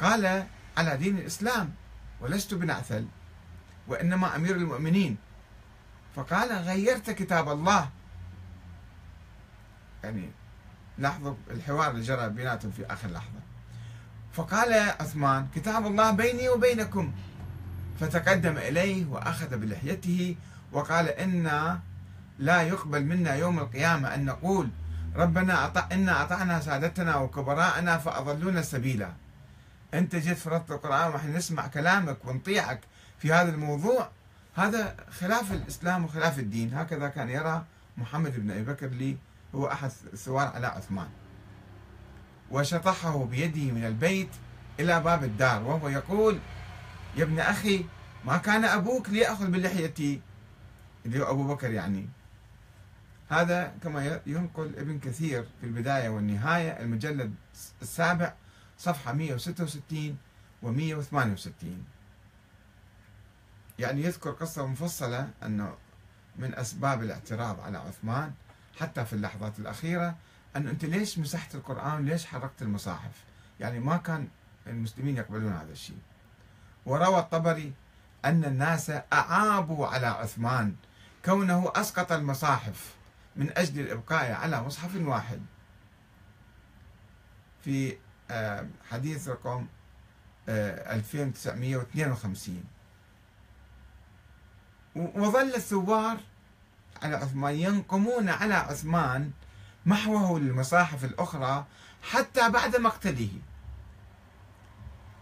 [0.00, 1.74] قال على دين الإسلام
[2.20, 3.06] ولست بنعثل
[3.88, 5.16] وإنما أمير المؤمنين
[6.16, 7.88] فقال غيرت كتاب الله.
[10.04, 10.30] يعني
[10.98, 13.40] لاحظوا الحوار اللي جرى بيناتهم في آخر لحظة.
[14.32, 17.12] فقال عثمان كتاب الله بيني وبينكم.
[18.00, 20.36] فتقدم إليه وأخذ بلحيته
[20.72, 21.80] وقال إنا
[22.38, 24.70] لا يقبل منا يوم القيامة أن نقول
[25.16, 29.12] ربنا أطع إنا أطعنا سادتنا وكبراءنا فأضلونا السبيلا
[29.94, 32.80] أنت جيت فرضت القرآن ونحن نسمع كلامك ونطيعك
[33.18, 34.10] في هذا الموضوع.
[34.54, 36.74] هذا خلاف الإسلام وخلاف الدين.
[36.74, 37.64] هكذا كان يرى
[37.96, 39.16] محمد بن أبي بكر لي
[39.54, 41.08] هو أحد الثوار على عثمان.
[42.50, 44.28] وشطحه بيده من البيت
[44.80, 46.38] إلى باب الدار وهو يقول
[47.16, 47.84] يا ابن أخي
[48.24, 50.20] ما كان أبوك ليأخذ بلحيتي
[51.06, 52.08] اللي هو أبو بكر يعني.
[53.28, 57.34] هذا كما ينقل ابن كثير في البداية والنهاية المجلد
[57.82, 58.34] السابع
[58.78, 60.16] صفحة 166
[60.62, 61.84] و 168
[63.78, 65.74] يعني يذكر قصة مفصلة أنه
[66.36, 68.32] من أسباب الاعتراض على عثمان
[68.80, 70.16] حتى في اللحظات الأخيرة
[70.56, 73.24] أنه أنت ليش مسحت القرآن ليش حرقت المصاحف؟
[73.60, 74.28] يعني ما كان
[74.66, 75.98] المسلمين يقبلون هذا الشيء.
[76.86, 77.72] وروى الطبري
[78.24, 80.74] أن الناس أعابوا على عثمان
[81.24, 82.94] كونه أسقط المصاحف
[83.36, 85.40] من أجل الإبقاء على مصحف واحد.
[87.64, 87.96] في
[88.30, 89.66] آه، حديث رقم
[90.48, 92.60] 2952 آه،
[94.96, 96.16] وظل الثوار
[97.02, 99.30] على عثمان ينقمون على عثمان
[99.86, 101.64] محوه للمصاحف الأخرى
[102.02, 103.30] حتى بعد مقتله.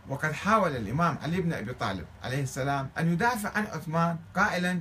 [0.08, 4.80] وقد حاول الإمام علي بن أبي طالب عليه السلام أن يدافع عن عثمان قائلا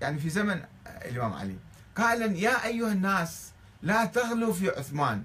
[0.00, 1.56] يعني في زمن الإمام علي
[1.96, 5.22] قائلا يا أيها الناس لا تغلوا في عثمان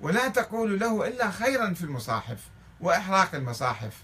[0.00, 2.38] ولا تقولوا له إلا خيرا في المصاحف
[2.80, 4.02] وإحراق المصاحف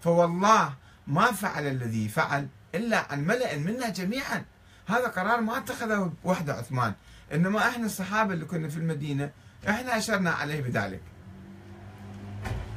[0.00, 0.74] فوالله
[1.06, 4.44] ما فعل الذي فعل إلا عن ملأ منا جميعا.
[4.86, 6.94] هذا قرار ما اتخذه وحده عثمان.
[7.32, 9.30] إنما إحنا الصحابة اللي كنا في المدينة
[9.68, 11.02] إحنا أشرنا عليه بذلك.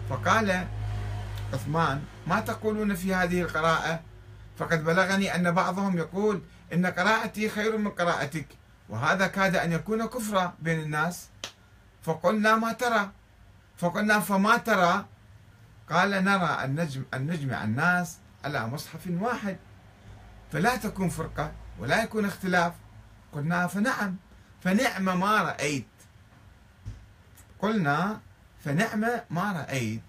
[0.10, 0.68] فقال
[1.54, 4.00] عثمان ما تقولون في هذه القراءة؟
[4.58, 6.42] فقد بلغني أن بعضهم يقول
[6.74, 8.48] إن قراءتي خير من قراءتك
[8.90, 11.30] وهذا كاد أن يكون كفرا بين الناس.
[12.04, 13.12] فقلنا ما ترى؟
[13.78, 15.06] فقلنا فما ترى؟
[15.90, 16.80] قال نرى أن
[17.14, 19.58] أن نجمع الناس على مصحف واحد.
[20.52, 22.74] فلا تكون فرقة ولا يكون اختلاف.
[23.32, 24.16] قلنا فنعم.
[24.62, 25.88] فنعم ما رأيت.
[27.60, 28.20] قلنا
[28.64, 30.02] فنعم ما رأيت.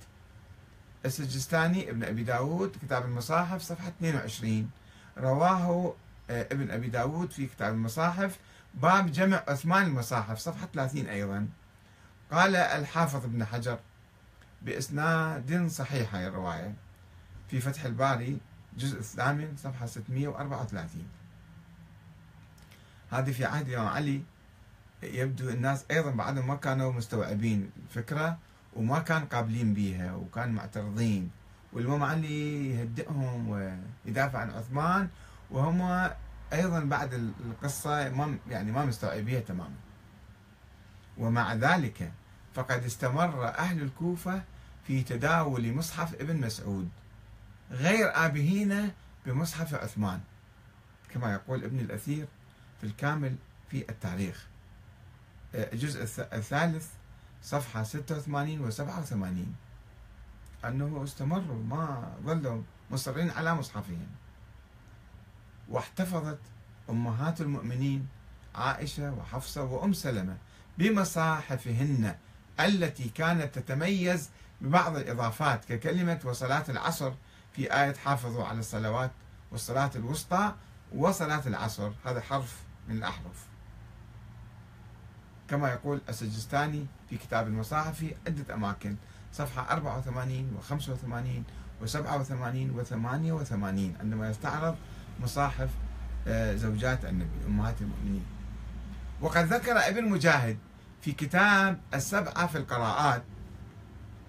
[1.05, 4.71] السجستاني ابن أبي داود كتاب المصاحف صفحة 22
[5.19, 5.95] رواه
[6.31, 8.39] آه، ابن أبي داود في كتاب المصاحف.
[8.75, 11.49] باب جمع عثمان المصاحف صفحة 30 أيضا.
[12.33, 13.79] قال الحافظ ابن حجر
[14.63, 16.75] بإسناد صحيح هاي الرواية.
[17.51, 18.39] في فتح الباري
[18.77, 21.03] الجزء الثامن صفحة 634
[23.11, 24.23] هذه في عهد الإمام علي.
[25.03, 28.39] يبدو الناس أيضا بعدهم ما كانوا مستوعبين الفكرة
[28.77, 31.31] وما كان قابلين بيها وكان معترضين.
[31.73, 35.09] والإمام علي يهدئهم ويدافع عن عثمان
[35.51, 36.11] وهم
[36.53, 39.77] أيضا بعد القصة ما يعني ما مستوعبيها تماما.
[41.19, 42.13] ومع ذلك
[42.55, 44.43] فقد استمر أهل الكوفة
[44.87, 46.89] في تداول مصحف ابن مسعود.
[47.71, 48.91] غير آبهين
[49.27, 50.21] بمصحف عثمان
[51.15, 52.27] كما يقول ابن الأثير
[52.81, 53.37] في الكامل
[53.71, 54.47] في التاريخ.
[55.55, 56.03] الجزء
[56.33, 56.89] الثالث
[57.43, 59.55] صفحة 86 و 87
[60.65, 64.07] أنه استمروا ما ظلوا مصرين على مصحفهم.
[65.69, 66.39] واحتفظت
[66.91, 68.09] أمهات المؤمنين
[68.55, 70.37] عائشة وحفصة وأم سلمة
[70.79, 72.15] بمصاحفهن
[72.61, 77.13] التي كانت تتميز ببعض الإضافات ككلمة وصلاة العصر
[77.57, 79.11] في آية حافظوا على الصلوات
[79.51, 80.55] والصلاة الوسطى
[80.95, 81.93] وصلاة العصر.
[82.05, 83.47] هذا حرف من الأحرف.
[85.49, 88.97] كما يقول السجستاني في كتاب المصاحف في عدة أماكن.
[89.33, 91.45] صفحة 84 و 85
[91.83, 94.77] و 87 و 88 عندما يستعرض
[95.21, 95.69] مصاحف
[96.29, 98.25] آه، زوجات النبي أمهات المؤمنين.
[99.21, 100.59] وقد ذكر ابن مجاهد
[101.01, 103.23] في كتاب السبعة في القراءات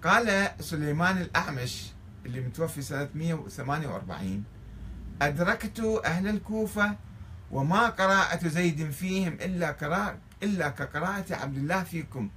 [0.03, 1.91] قال سليمان الأعمش
[2.27, 4.43] اللي متوفي سنة 148
[5.21, 6.95] أدركت أهل الكوفة
[7.51, 12.29] وما قراءة زيد فيهم إلا قراءة إلا كقراءة عبد الله فيكم.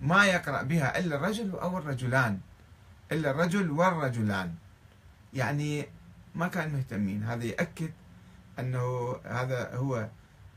[0.00, 2.40] ما يقرأ بها إلا الرجل أو الرجلان.
[3.12, 4.54] إلا الرجل والرجلان.
[5.34, 5.88] يعني
[6.34, 7.24] ما كانوا مهتمين.
[7.24, 7.90] هذا يأكد
[8.58, 10.08] أنه هذا هو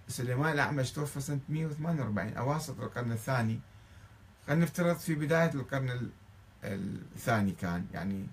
[0.07, 3.59] سليمان الأعمش توفى سنة 148 أواسط القرن الثاني.
[4.47, 5.89] خلينا نفترض في بداية القرن
[6.63, 7.85] الثاني كان.
[7.93, 8.27] يعني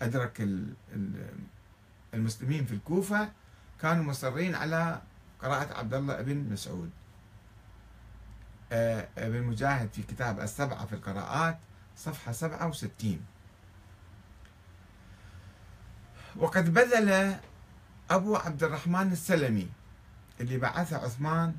[0.00, 0.48] أدرك
[2.14, 3.28] المسلمين في الكوفة
[3.82, 5.02] كانوا مصرين على
[5.42, 6.90] قراءة عبد الله بن مسعود.
[8.72, 11.58] آه، ابن مجاهد في كتاب السبعة في القراءات
[11.96, 13.20] صفحة 67
[16.36, 17.36] وقد بذل
[18.10, 19.68] أبو عبد الرحمن السلمي
[20.40, 21.54] اللي بعثه عثمان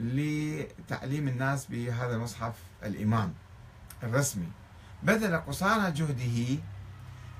[0.00, 3.34] لتعليم الناس بهذا المصحف الإمام
[4.02, 4.48] الرسمي.
[5.02, 6.62] بذل قصارى جهده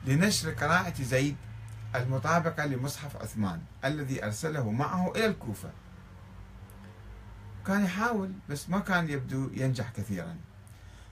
[0.07, 1.37] لنشر قراءة زيد
[1.95, 5.71] المطابقة لمصحف عثمان الذي أرسله معه إلى الكوفة.
[7.67, 10.37] كان يحاول بس ما كان يبدو ينجح كثيرا.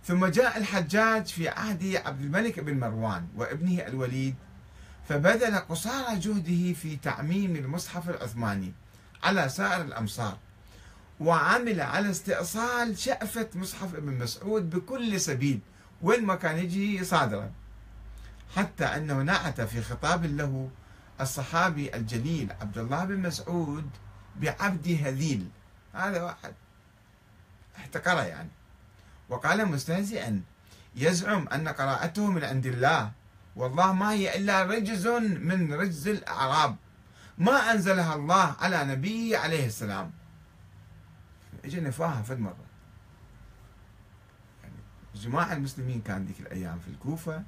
[0.05, 4.35] ثم جاء الحجاج في عهد عبد الملك بن مروان وابنه الوليد
[5.09, 8.73] فبذل قصارى جهده في تعميم المصحف العثماني
[9.23, 10.39] على سائر الأمصار
[11.21, 15.61] وعمل على استئصال شأفة مصحف ابن مسعود بكل سبيل.
[16.03, 17.53] وين ما كان يجي صادرا.
[18.57, 20.71] حتى أنه نعت في خطاب له
[21.21, 23.91] الصحابي الجليل عبد الله بن مسعود
[24.37, 25.49] بعبد هذيل.
[25.95, 26.55] هذا واحد.
[27.77, 28.49] احتقره يعني.
[29.29, 30.43] وقال مستهزئا
[30.97, 33.13] يزعم أن قراءته من عند الله.
[33.57, 36.77] والله ما هي إلا رجز من رجز الأعراب.
[37.39, 40.11] ما أنزلها الله على نبيه عليه السلام.
[41.65, 42.70] اجى نفاها فد مرة.
[45.15, 47.43] جماعة المسلمين كان ذيك الأيام في الكوفة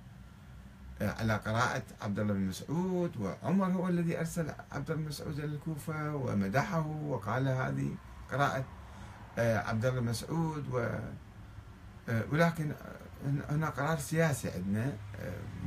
[1.03, 5.39] آه، على قراءة عبد الله بن مسعود وعمر هو الذي أرسل عبد الله بن مسعود
[5.39, 7.95] إلى الكوفة ومدحه وقال هذه
[8.33, 8.65] قراءة
[9.39, 10.79] آه، عبد الله بن مسعود و
[12.09, 12.73] آه، ولكن
[13.51, 14.93] هنا قرار سياسي عندنا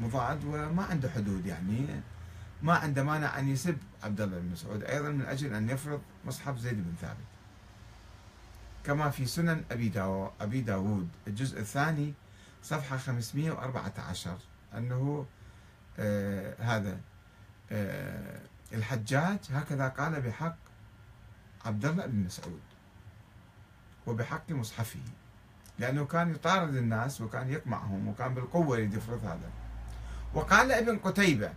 [0.02, 1.86] مضاد وما عنده حدود يعني
[2.64, 6.58] ما عنده مانع أن يسب عبد الله بن مسعود أيضا من أجل أن يفرض مصحف
[6.58, 7.35] زيد بن ثابت.
[8.86, 11.10] كما في سنن أبي, داو أبي داود.
[11.28, 12.14] الجزء الثاني
[12.64, 14.38] صفحة 514
[14.78, 15.26] أنه
[16.00, 17.00] آه هذا
[17.72, 18.40] آه
[18.74, 20.56] الحجاج هكذا قال بحق
[21.66, 22.62] عبد الله بن مسعود
[24.08, 25.00] وبحق مصحفه
[25.80, 29.50] لأنه كان يطارد الناس وكان يقمعهم وكان بالقوة يفرض هذا.
[30.34, 31.54] وقال ابن قتيبة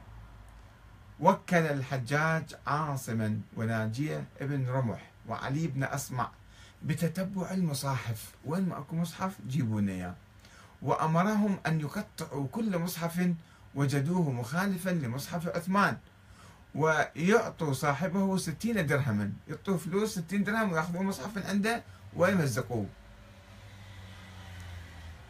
[1.21, 6.31] وكل الحجاج عاصما وناجية ابن رمح وعلي بن أصمع
[6.83, 8.35] بتتبع المصاحف.
[8.45, 10.15] وين ما أكو مصحف جيبوا لنا إياه.
[10.83, 13.33] وأمرهم أن يقطعوا كل مصحف
[13.75, 15.97] وجدوه مخالفا لمصحف عثمان.
[16.75, 19.33] ويعطوا صاحبه ستين درهما.
[19.49, 21.83] يعطوه فلوس ستين درهم ويأخذوا مصحف من عنده
[22.17, 22.87] ويمزقوه.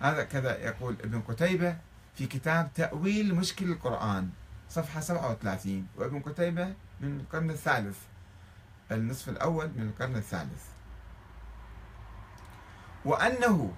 [0.01, 1.77] هذا كذا يقول ابن قتيبة
[2.15, 4.31] في كتاب تأويل مشكل القرآن
[4.71, 7.97] صفحة 37 وابن قتيبة من القرن الثالث
[8.93, 10.63] النصف الأول من القرن الثالث.
[13.09, 13.73] وأنه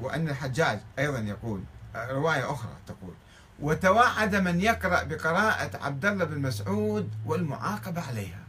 [0.00, 1.64] وأن الحجاج أيضا يقول
[1.96, 3.14] رواية أخرى تقول
[3.60, 8.44] وتوعد من يقرأ بقراءة عبد الله بن مسعود والمعاقبة عليها.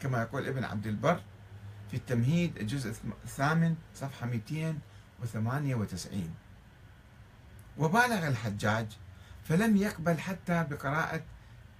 [0.00, 1.20] كما يقول ابن عبد البر
[1.90, 6.34] في التمهيد الجزء الثامن صفحة 298
[7.78, 8.86] وبالغ الحجاج
[9.44, 11.22] فلم يقبل حتى بقراءة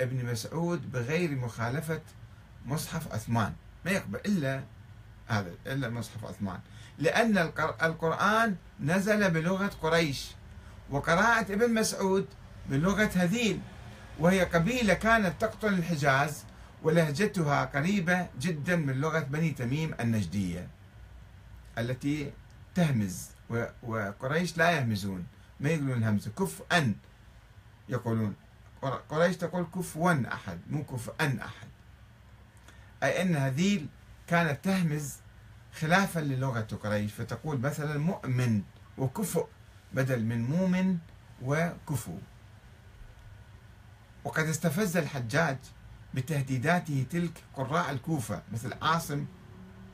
[0.00, 2.00] ابن مسعود بغير مخالفة
[2.66, 3.54] مصحف عثمان.
[3.84, 4.64] ما يقبل إلا
[5.26, 6.61] هذا إلا مصحف عثمان.
[6.99, 7.38] لأن
[7.82, 10.30] القرآن نزل بلغة قريش
[10.90, 12.26] وقراءة ابن مسعود
[12.70, 13.61] بلغة هذيل
[14.18, 16.44] وهي قبيلة كانت تقتل الحجاز
[16.82, 20.68] ولهجتها قريبة جدا من لغة بني تميم النجدية
[21.78, 22.32] التي
[22.74, 23.28] تهمز
[23.82, 25.26] وقريش لا يهمزون
[25.61, 26.94] ما يقولون همزة كف أن
[27.88, 28.34] يقولون
[29.09, 31.68] قريش تقول كف ون أحد مو كف أن أحد.
[33.03, 33.86] أي أن هذيل
[34.26, 35.16] كانت تهمز
[35.81, 38.62] خلافا للغة قريش فتقول مثلا مؤمن
[38.99, 39.47] وكفؤ
[39.93, 40.99] بدل من مؤمن
[41.43, 42.18] وكفو
[44.24, 45.57] وقد استفز الحجاج
[46.14, 49.27] بتهديداته تلك قراء الكوفة مثل عاصم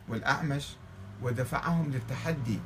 [0.08, 0.76] والأعمش
[1.22, 2.60] ودفعهم للتحدي.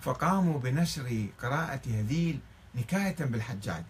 [0.00, 2.40] فقاموا بنشر قراءة هذيل
[2.74, 3.84] نكاية بالحجاج.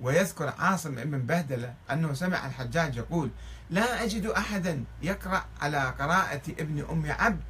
[0.00, 3.30] ويذكر عاصم بن بهدلة أنه سمع الحجاج يقول
[3.72, 7.40] لا أجد أحدا يقرأ على قراءة ابن أم عبد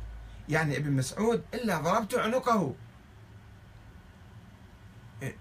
[0.49, 2.75] يعني ابن مسعود إلا ضربت عنقه.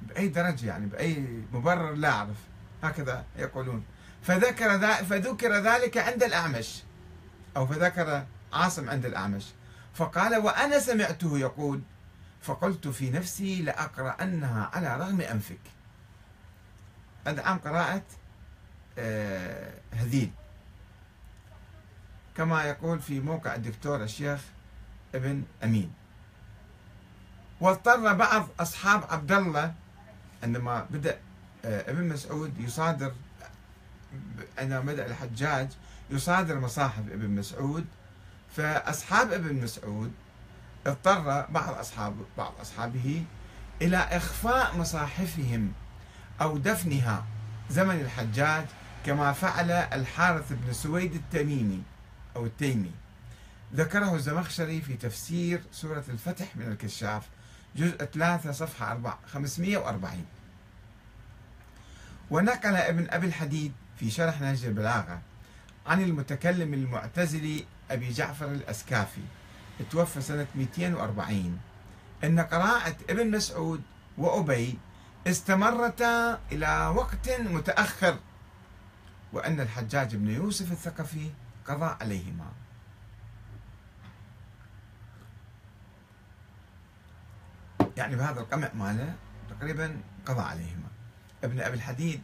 [0.01, 2.37] بأي درجة يعني بأي مبرر لا أعرف.
[2.83, 3.83] هكذا يقولون.
[4.23, 6.83] فذكر فذكر ذلك عند الأعمش.
[7.57, 9.45] أو فذكر عاصم عند الأعمش.
[9.93, 11.81] فقال وأنا سمعته يقول
[12.41, 15.59] فقلت في نفسي لأقرأنها على رغم أنفك.
[17.27, 18.03] هذا عام قراءة
[18.97, 20.31] آه، هذيل.
[22.41, 24.41] كما يقول في موقع الدكتور الشيخ
[25.15, 25.93] ابن أمين.
[27.59, 29.73] واضطر بعض أصحاب عبد الله
[30.43, 31.19] عندما بدأ
[31.65, 33.13] آه، ابن مسعود يصادر
[34.57, 35.69] عندما بدأ الحجاج
[36.09, 37.85] يصادر مصاحف ابن مسعود
[38.55, 40.11] فأصحاب ابن مسعود
[40.87, 43.23] اضطر بعض أصحاب بعض أصحابه
[43.81, 45.73] إلى إخفاء مصاحفهم
[46.41, 47.25] أو دفنها
[47.69, 48.65] زمن الحجاج
[49.05, 51.90] كما فعل الحارث بن سويد التميمي.
[52.35, 52.91] أو التيمي.
[53.75, 57.27] ذكره الزمخشري في تفسير سورة الفتح من الكشاف
[57.75, 60.25] جزء 3 صفحة 4 540
[62.31, 65.21] ونقل ابن أبي الحديد في شرح نهج البلاغة
[65.87, 69.21] عن المتكلم المعتزلي أبي جعفر الأسكافي
[69.91, 71.59] توفى سنة 240
[72.23, 73.81] أن قراءة ابن مسعود
[74.17, 74.77] وأبي
[75.27, 78.17] استمرتا إلى وقت متأخر
[79.33, 81.29] وأن الحجاج بن يوسف الثقفي
[81.71, 82.51] قضى عليهما.
[87.97, 89.15] يعني بهذا القمع ماله
[89.49, 90.87] تقريبا قضى عليهما.
[91.43, 92.21] ابن أبي الحديد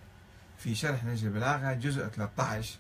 [0.58, 2.80] في شرح نجل البلاغة جزء 13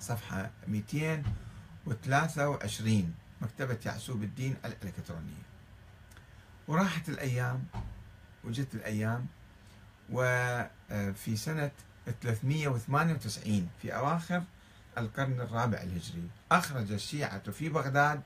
[0.00, 5.42] صفحة 223 مكتبة يعسوب الدين الإلكترونية.
[6.68, 7.64] وراحت الأيام
[8.44, 9.26] وجت الأيام
[10.10, 11.70] وفي سنة
[12.22, 14.42] 398 في أواخر
[14.98, 16.28] القرن الرابع الهجري.
[16.52, 18.22] أخرج الشيعة في بغداد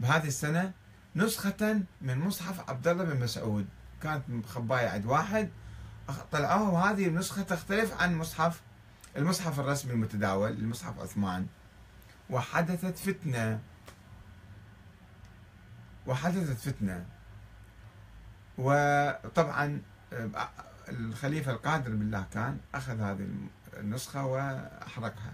[0.00, 0.72] بهذه السنة
[1.16, 3.66] نسخة من مصحف عبد الله بن مسعود.
[4.02, 5.50] كانت خباية عند واحد.
[6.32, 8.60] طلعوها وهذه النسخة تختلف عن مصحف
[9.16, 11.46] المصحف الرسمي المتداول المصحف عثمان.
[12.30, 13.60] وحدثت فتنة.
[16.06, 17.06] وحدثت فتنة.
[18.58, 19.82] وطبعا
[20.88, 23.28] الخليفة القادر بالله كان أخذ هذه
[23.78, 25.32] النسخة وأحرقها.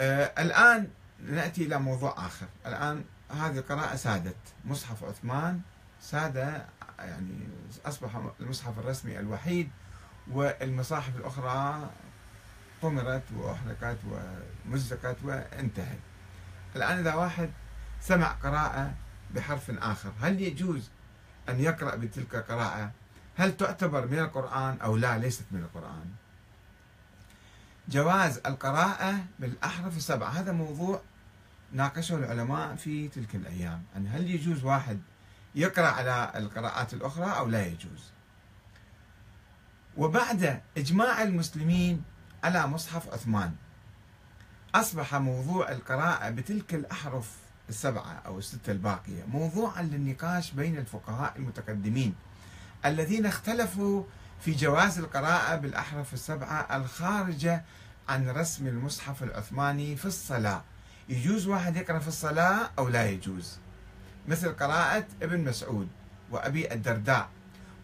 [0.00, 0.88] آه، الآن
[1.22, 2.46] نأتي إلى موضوع آخر.
[2.66, 4.36] الآن هذه القراءة سادت.
[4.64, 5.60] مصحف عثمان
[6.00, 6.64] ساد
[6.98, 7.48] يعني
[7.86, 9.70] أصبح المصحف الرسمي الوحيد
[10.30, 11.90] والمصاحف الأخرى
[12.82, 13.96] طمرت وأحرقت
[14.66, 15.98] ومزقت وانتهت.
[16.76, 17.50] الآن إذا واحد
[18.00, 18.94] سمع قراءة
[19.34, 20.90] بحرف آخر هل يجوز
[21.48, 22.90] أن يقرأ بتلك القراءة؟
[23.36, 26.10] هل تعتبر من القرآن أو لا ليست من القرآن؟
[27.88, 30.28] جواز القراءة بالأحرف السبعة.
[30.28, 31.00] هذا موضوع
[31.72, 33.82] ناقشه العلماء في تلك الأيام.
[33.96, 35.00] أن هل يجوز واحد
[35.54, 38.12] يقرأ على القراءات الأخرى أو لا يجوز؟
[39.96, 42.02] وبعد إجماع المسلمين
[42.44, 43.54] على مصحف عثمان
[44.74, 47.36] أصبح موضوع القراءة بتلك الأحرف
[47.68, 52.14] السبعة أو الستة الباقية موضوعا للنقاش بين الفقهاء المتقدمين.
[52.84, 54.04] الذين اختلفوا
[54.40, 57.64] في جواز القراءة بالأحرف السبعة الخارجة
[58.08, 60.62] عن رسم المصحف العثماني في الصلاة.
[61.08, 63.58] يجوز واحد يقرأ في الصلاة أو لا يجوز؟
[64.28, 65.88] مثل قراءة ابن مسعود
[66.30, 67.28] وأبي الدرداء.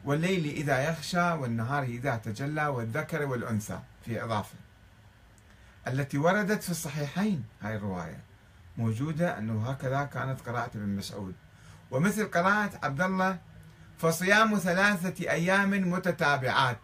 [0.04, 4.54] والليل إذا يخشى والنهار إذا تجلى والذكر والأنثى في إضافة.
[5.86, 8.20] التي وردت في الصحيحين هاي الرواية.
[8.78, 11.34] موجودة أنه هكذا كانت قراءة ابن مسعود.
[11.90, 13.38] ومثل قراءة عبد الله
[14.02, 16.78] فصيام ثلاثة أيام متتابعات.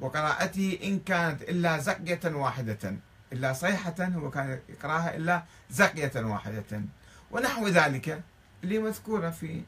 [0.00, 2.96] وقراءته إن كانت إلا زقية واحدة.
[3.32, 6.82] إلا صيحة هو كان يقرأها إلا زقية واحدة.
[7.30, 8.22] ونحو ذلك
[8.64, 9.62] اللي مذكورة في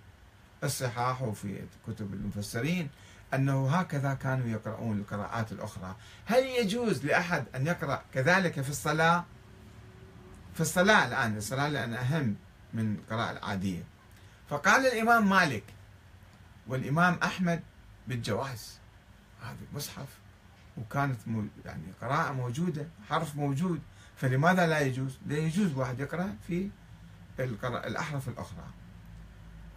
[0.64, 2.89] الصحاح وفي كتب المفسرين
[3.35, 5.97] أنه هكذا كانوا يقرؤون القراءات الأخرى.
[6.26, 9.24] هل يجوز لأحد أن يقرأ كذلك في الصلاة؟
[10.55, 12.37] في الصلاة الآن الصلاة لأن أهم
[12.74, 13.83] من القراءة العادية.
[14.51, 15.78] فقال الإمام مالك
[16.69, 17.62] والإمام أحمد
[18.07, 18.79] بالجواز.
[19.43, 20.09] هذا مصحف
[20.77, 21.21] وكانت
[21.64, 23.81] يعني قراءة موجودة حرف موجود.
[24.16, 26.71] فلماذا لا يجوز؟ لا يجوز واحد يقرأ في
[27.41, 28.64] الأحرف الأخرى.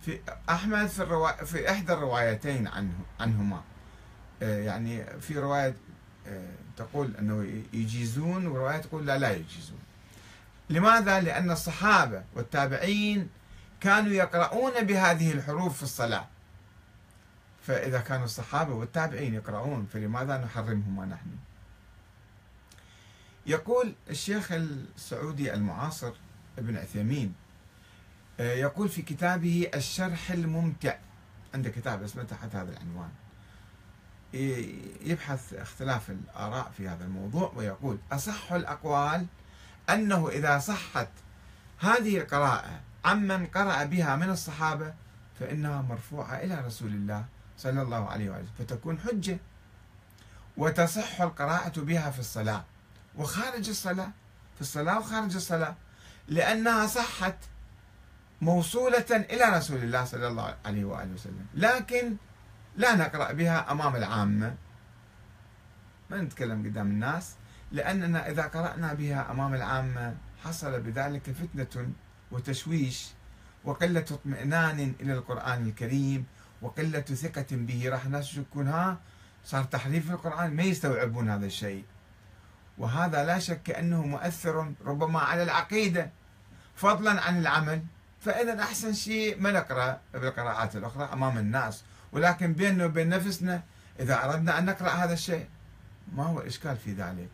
[0.02, 0.20] في
[0.50, 1.32] أحمد في الروا...
[1.32, 3.62] في إحدى الروايتين عنه عنهما.
[4.42, 5.76] آه، يعني في رواية
[6.28, 9.80] آه، تقول أنه يجيزون ورواية تقول لا لا يجيزون.
[10.70, 13.30] لماذا؟ لأن الصحابة والتابعين
[13.82, 16.28] كانوا يقرؤون بهذه الحروف في الصلاة.
[17.62, 21.30] فإذا كانوا الصحابة والتابعين يقرؤون فلماذا نحرمهما نحن
[23.46, 26.12] يقول الشيخ السعودي المعاصر
[26.58, 27.34] ابن عثيمين
[28.40, 30.96] آه، يقول في كتابه الشرح الممتع.
[31.54, 33.10] عنده كتاب اسمه تحت هذا العنوان.
[35.02, 39.26] يبحث اختلاف الآراء في هذا الموضوع ويقول أصح الأقوال
[39.90, 41.10] أنه إذا صحت
[41.80, 44.94] هذه القراءة عمن قرأ بها من الصحابة
[45.40, 47.26] فإنها مرفوعة إلى رسول الله
[47.62, 49.38] صلى الله عليه وسلم فتكون حجة.
[50.58, 52.64] وتصح القراءة بها في الصلاة.
[53.18, 54.12] وخارج الصلاة
[54.56, 55.76] في الصلاة وخارج الصلاة.
[56.28, 57.36] لأنها صحت
[58.42, 61.46] موصولة إلى رسول الله صلى الله عليه وآله وسلم.
[61.54, 62.16] لكن
[62.76, 64.56] لا نقرأ بها أمام العامة.
[66.10, 67.36] ما نتكلم قدام الناس.
[67.72, 71.94] لأننا إذا قرأنا بها أمام العامة حصل بذلك فتنة
[72.32, 73.08] وتشويش
[73.64, 76.26] وقلة اطمئنان إلى القرآن الكريم
[76.62, 77.90] وقلة ثقة به.
[77.90, 78.98] راح الناس يشكون ها
[79.46, 81.86] صار تحريف في القرآن ما يستوعبون هذا الشيء.
[82.78, 86.12] وهذا لا شك أنه مؤثر ربما على العقيدة
[86.76, 87.84] فضلا عن العمل.
[88.20, 91.84] فإذا أحسن شيء ما نقرأ بالقراءات الأخرى أمام الناس.
[92.12, 93.64] ولكن بيننا وبين نفسنا
[94.00, 95.48] إذا أردنا أن نقرأ هذا الشيء
[96.16, 97.30] ما هو الإشكال في ذلك.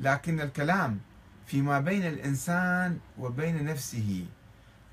[0.00, 1.00] لكن الكلام
[1.46, 4.26] فيما بين الإنسان وبين نفسه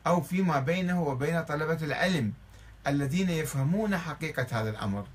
[0.08, 2.34] أو فيما بينه وبين طلبة العلم
[2.90, 5.08] الذين يفهمون حقيقة هذا الأمر.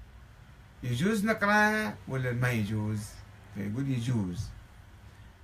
[0.82, 3.00] يجوز نقرأ ولا ما يجوز؟
[3.54, 4.48] فيقول يجوز.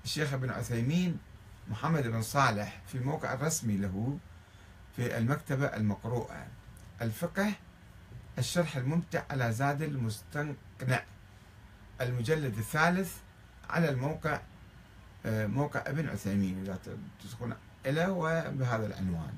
[0.04, 1.18] الشيخ ابن عثيمين
[1.68, 4.18] محمد بن صالح في الموقع الرسمي له
[4.96, 6.46] في المكتبة المقروءة.
[7.02, 7.52] الفقه
[8.38, 11.02] الشرح الممتع على زاد المستقنع
[12.00, 13.16] المجلد الثالث
[13.70, 14.40] على الموقع
[15.26, 16.78] آه، موقع ابن عثيمين إذا
[17.22, 17.54] تدخلون
[17.86, 19.32] إليه وبهذا العنوان.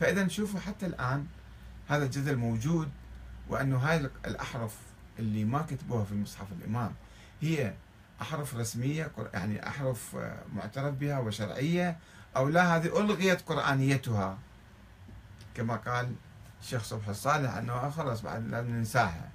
[0.00, 1.26] فإذا نشوفوا حتى الآن
[1.88, 2.88] هذا الجدل موجود
[3.48, 4.76] وأنه هاي الأحرف
[5.18, 6.94] اللي ما كتبوها في مصحف الإمام
[7.40, 7.74] هي
[8.22, 11.96] أحرف رسمية يعني أحرف آه، معترف بها وشرعية
[12.36, 14.38] أو لا هذه ألغيت قرآنيتها.
[15.54, 16.14] كما قال
[16.62, 19.30] الشيخ صبح الصالح أنه خلاص بعد لازم ننساها.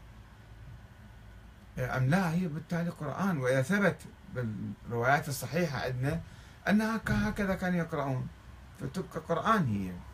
[1.79, 3.37] أم لا هي بالتالي قرآن.
[3.37, 3.95] وإذا ثبت
[4.35, 6.21] بالروايات الصحيحة عندنا
[6.67, 8.27] أنها هكذا كانوا يقرؤون
[8.79, 10.08] فتبقى قرآن هي.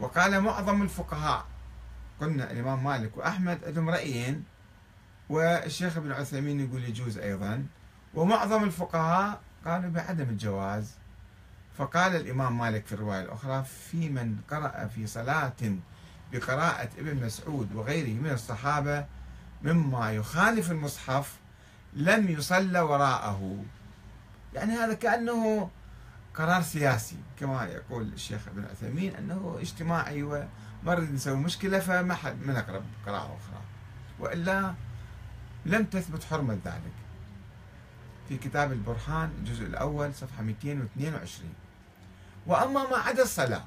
[0.00, 1.44] وقال معظم الفقهاء
[2.20, 4.44] قلنا الإمام مالك وأحمد عندهم رأيين
[5.28, 7.66] والشيخ ابن عثيمين يقول يجوز أيضا
[8.14, 10.94] ومعظم الفقهاء قالوا بعدم الجواز.
[11.78, 15.76] فقال الإمام مالك في الرواية الأخرى في من قرأ في صلاة
[16.32, 19.06] بقراءة ابن مسعود وغيره من الصحابة
[19.62, 21.36] مما يخالف المصحف
[21.92, 23.64] لم يصلى وراءه.
[24.54, 25.70] يعني هذا كأنه
[26.34, 30.48] قرار سياسي كما يقول الشيخ ابن عثيمين أنه اجتماعي وما
[30.84, 33.62] نريد نسوي مشكلة فما حد من أقرب قراءة أخرى.
[34.18, 34.74] وإلا
[35.66, 36.92] لم تثبت حرمة ذلك.
[38.28, 41.54] في كتاب البرهان الجزء الأول صفحة 222
[42.46, 43.64] وأما ما عدا الصلاة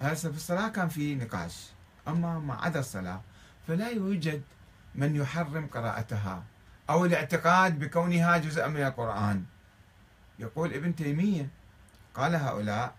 [0.00, 1.68] هسه في الصلاة كان في نقاش؟
[2.08, 3.20] أما ما عدا الصلاة
[3.68, 4.42] فلا يوجد
[4.94, 6.42] من يحرم قراءتها
[6.90, 9.44] أو الاعتقاد بكونها جزء من القرآن.
[10.38, 11.48] يقول ابن تيمية
[12.14, 12.94] قال هؤلاء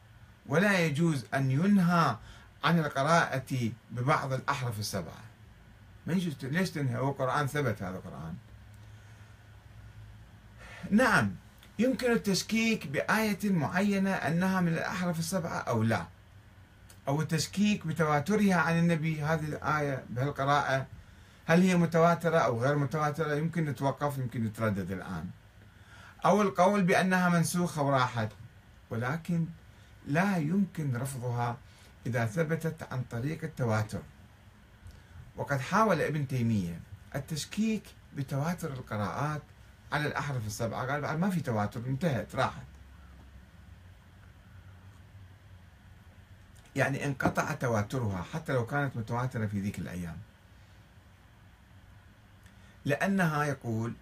[0.46, 2.18] ولا يجوز أن ينهى
[2.64, 5.24] عن القراءة ببعض الأحرف السبعة.
[6.08, 8.36] ما يجوز ليش تنهى؟ هو القرآن ثبت هذا القرآن
[10.92, 11.36] نعم
[11.80, 16.06] يمكن التشكيك بآية معينة أنها من الأحرف السبعة أو لا
[17.08, 20.88] أو التشكيك بتواترها عن النبي هذه الآية بهالقراءة.
[21.46, 25.30] هل هي متواترة أو غير متواترة؟ يمكن نتوقف يمكن نتردد الآن.
[26.26, 28.30] أو القول بأنها منسوخة وراحت
[28.90, 29.46] ولكن
[30.08, 31.58] لا يمكن رفضها
[32.06, 34.02] إذا ثبتت عن طريق التواتر.
[35.36, 36.80] وقد حاول ابن تيمية
[37.16, 37.84] التشكيك
[38.16, 39.42] بتواتر القراءات
[39.92, 42.66] على الأحرف السبعة قال بعد ما في تواتر انتهت راحت.
[46.76, 50.18] يعني انقطع تواترها حتى لو كانت متواترة في ذيك الأيام.
[52.86, 53.94] لأنها يقول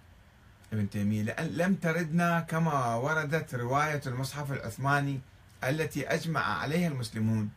[0.73, 5.19] ابن تيمية لأن لم تردنا كما وردت رواية المصحف العثماني
[5.63, 7.49] التي أجمع عليها المسلمون.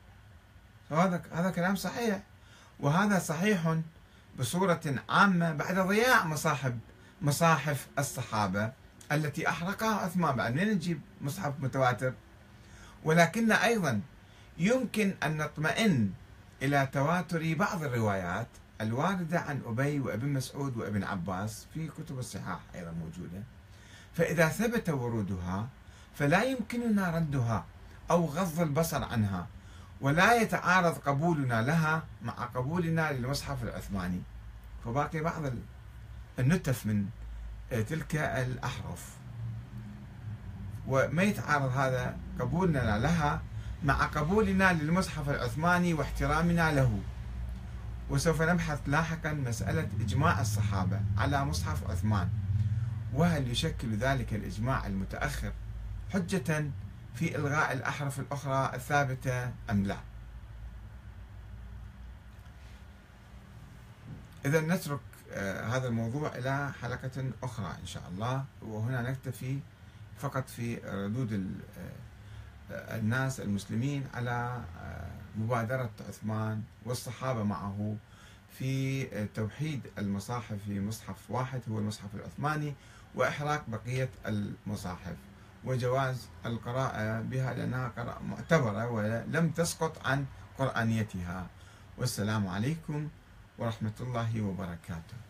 [0.91, 2.21] هذا هذا كلام صحيح.
[2.81, 3.77] وهذا صحيح
[4.39, 6.79] بصورة عامة بعد ضياع مصاحب
[7.23, 8.73] مصاحف الصحابة
[9.13, 10.37] التي أحرقها عثمان.
[10.37, 12.13] بعد من نجيب مصحف متواتر؟
[13.05, 14.01] ولكن أيضا
[14.59, 16.11] يمكن أن نطمئن
[16.63, 18.49] إلى تواتر بعض الروايات
[18.81, 23.43] الواردة عن أبي وابن مسعود وابن عباس في كتب الصحاح أيضا موجودة.
[24.15, 25.69] فإذا ثبت ورودها
[26.15, 27.65] فلا يمكننا ردها
[28.11, 29.47] أو غض البصر عنها
[30.01, 34.21] ولا يتعارض قبولنا لها مع قبولنا للمصحف العثماني.
[34.85, 35.43] فباقي بعض
[36.39, 37.07] النتف من
[37.71, 39.17] تلك الأحرف.
[40.87, 43.43] وما يتعارض هذا قبولنا لها
[43.85, 47.01] مع قبولنا للمصحف العثماني واحترامنا له.
[48.11, 52.29] وسوف نبحث لاحقا مسألة إجماع الصحابة على مصحف عثمان.
[53.15, 55.53] وهل يشكل ذلك الإجماع المتأخر
[56.13, 56.71] حجة
[57.15, 59.97] في إلغاء الأحرف الأخرى الثابتة أم لا؟
[64.45, 65.01] إذا نترك
[65.33, 68.45] آه، هذا الموضوع إلى حلقة أخرى إن شاء الله.
[68.63, 69.59] وهنا نكتفي
[70.19, 77.97] فقط في ردود آه، الناس المسلمين على آه، مبادرة عثمان والصحابة معه
[78.59, 82.75] في توحيد المصاحف في مصحف واحد هو المصحف العثماني
[83.15, 85.17] وإحراق بقية المصاحف.
[85.65, 90.27] وجواز القراءة بها لأنها قراءة معتبرة ولم تسقط عن
[90.59, 91.47] قرآنيتها.
[91.99, 93.09] والسلام عليكم
[93.59, 95.26] ورحمة الله وبركاته.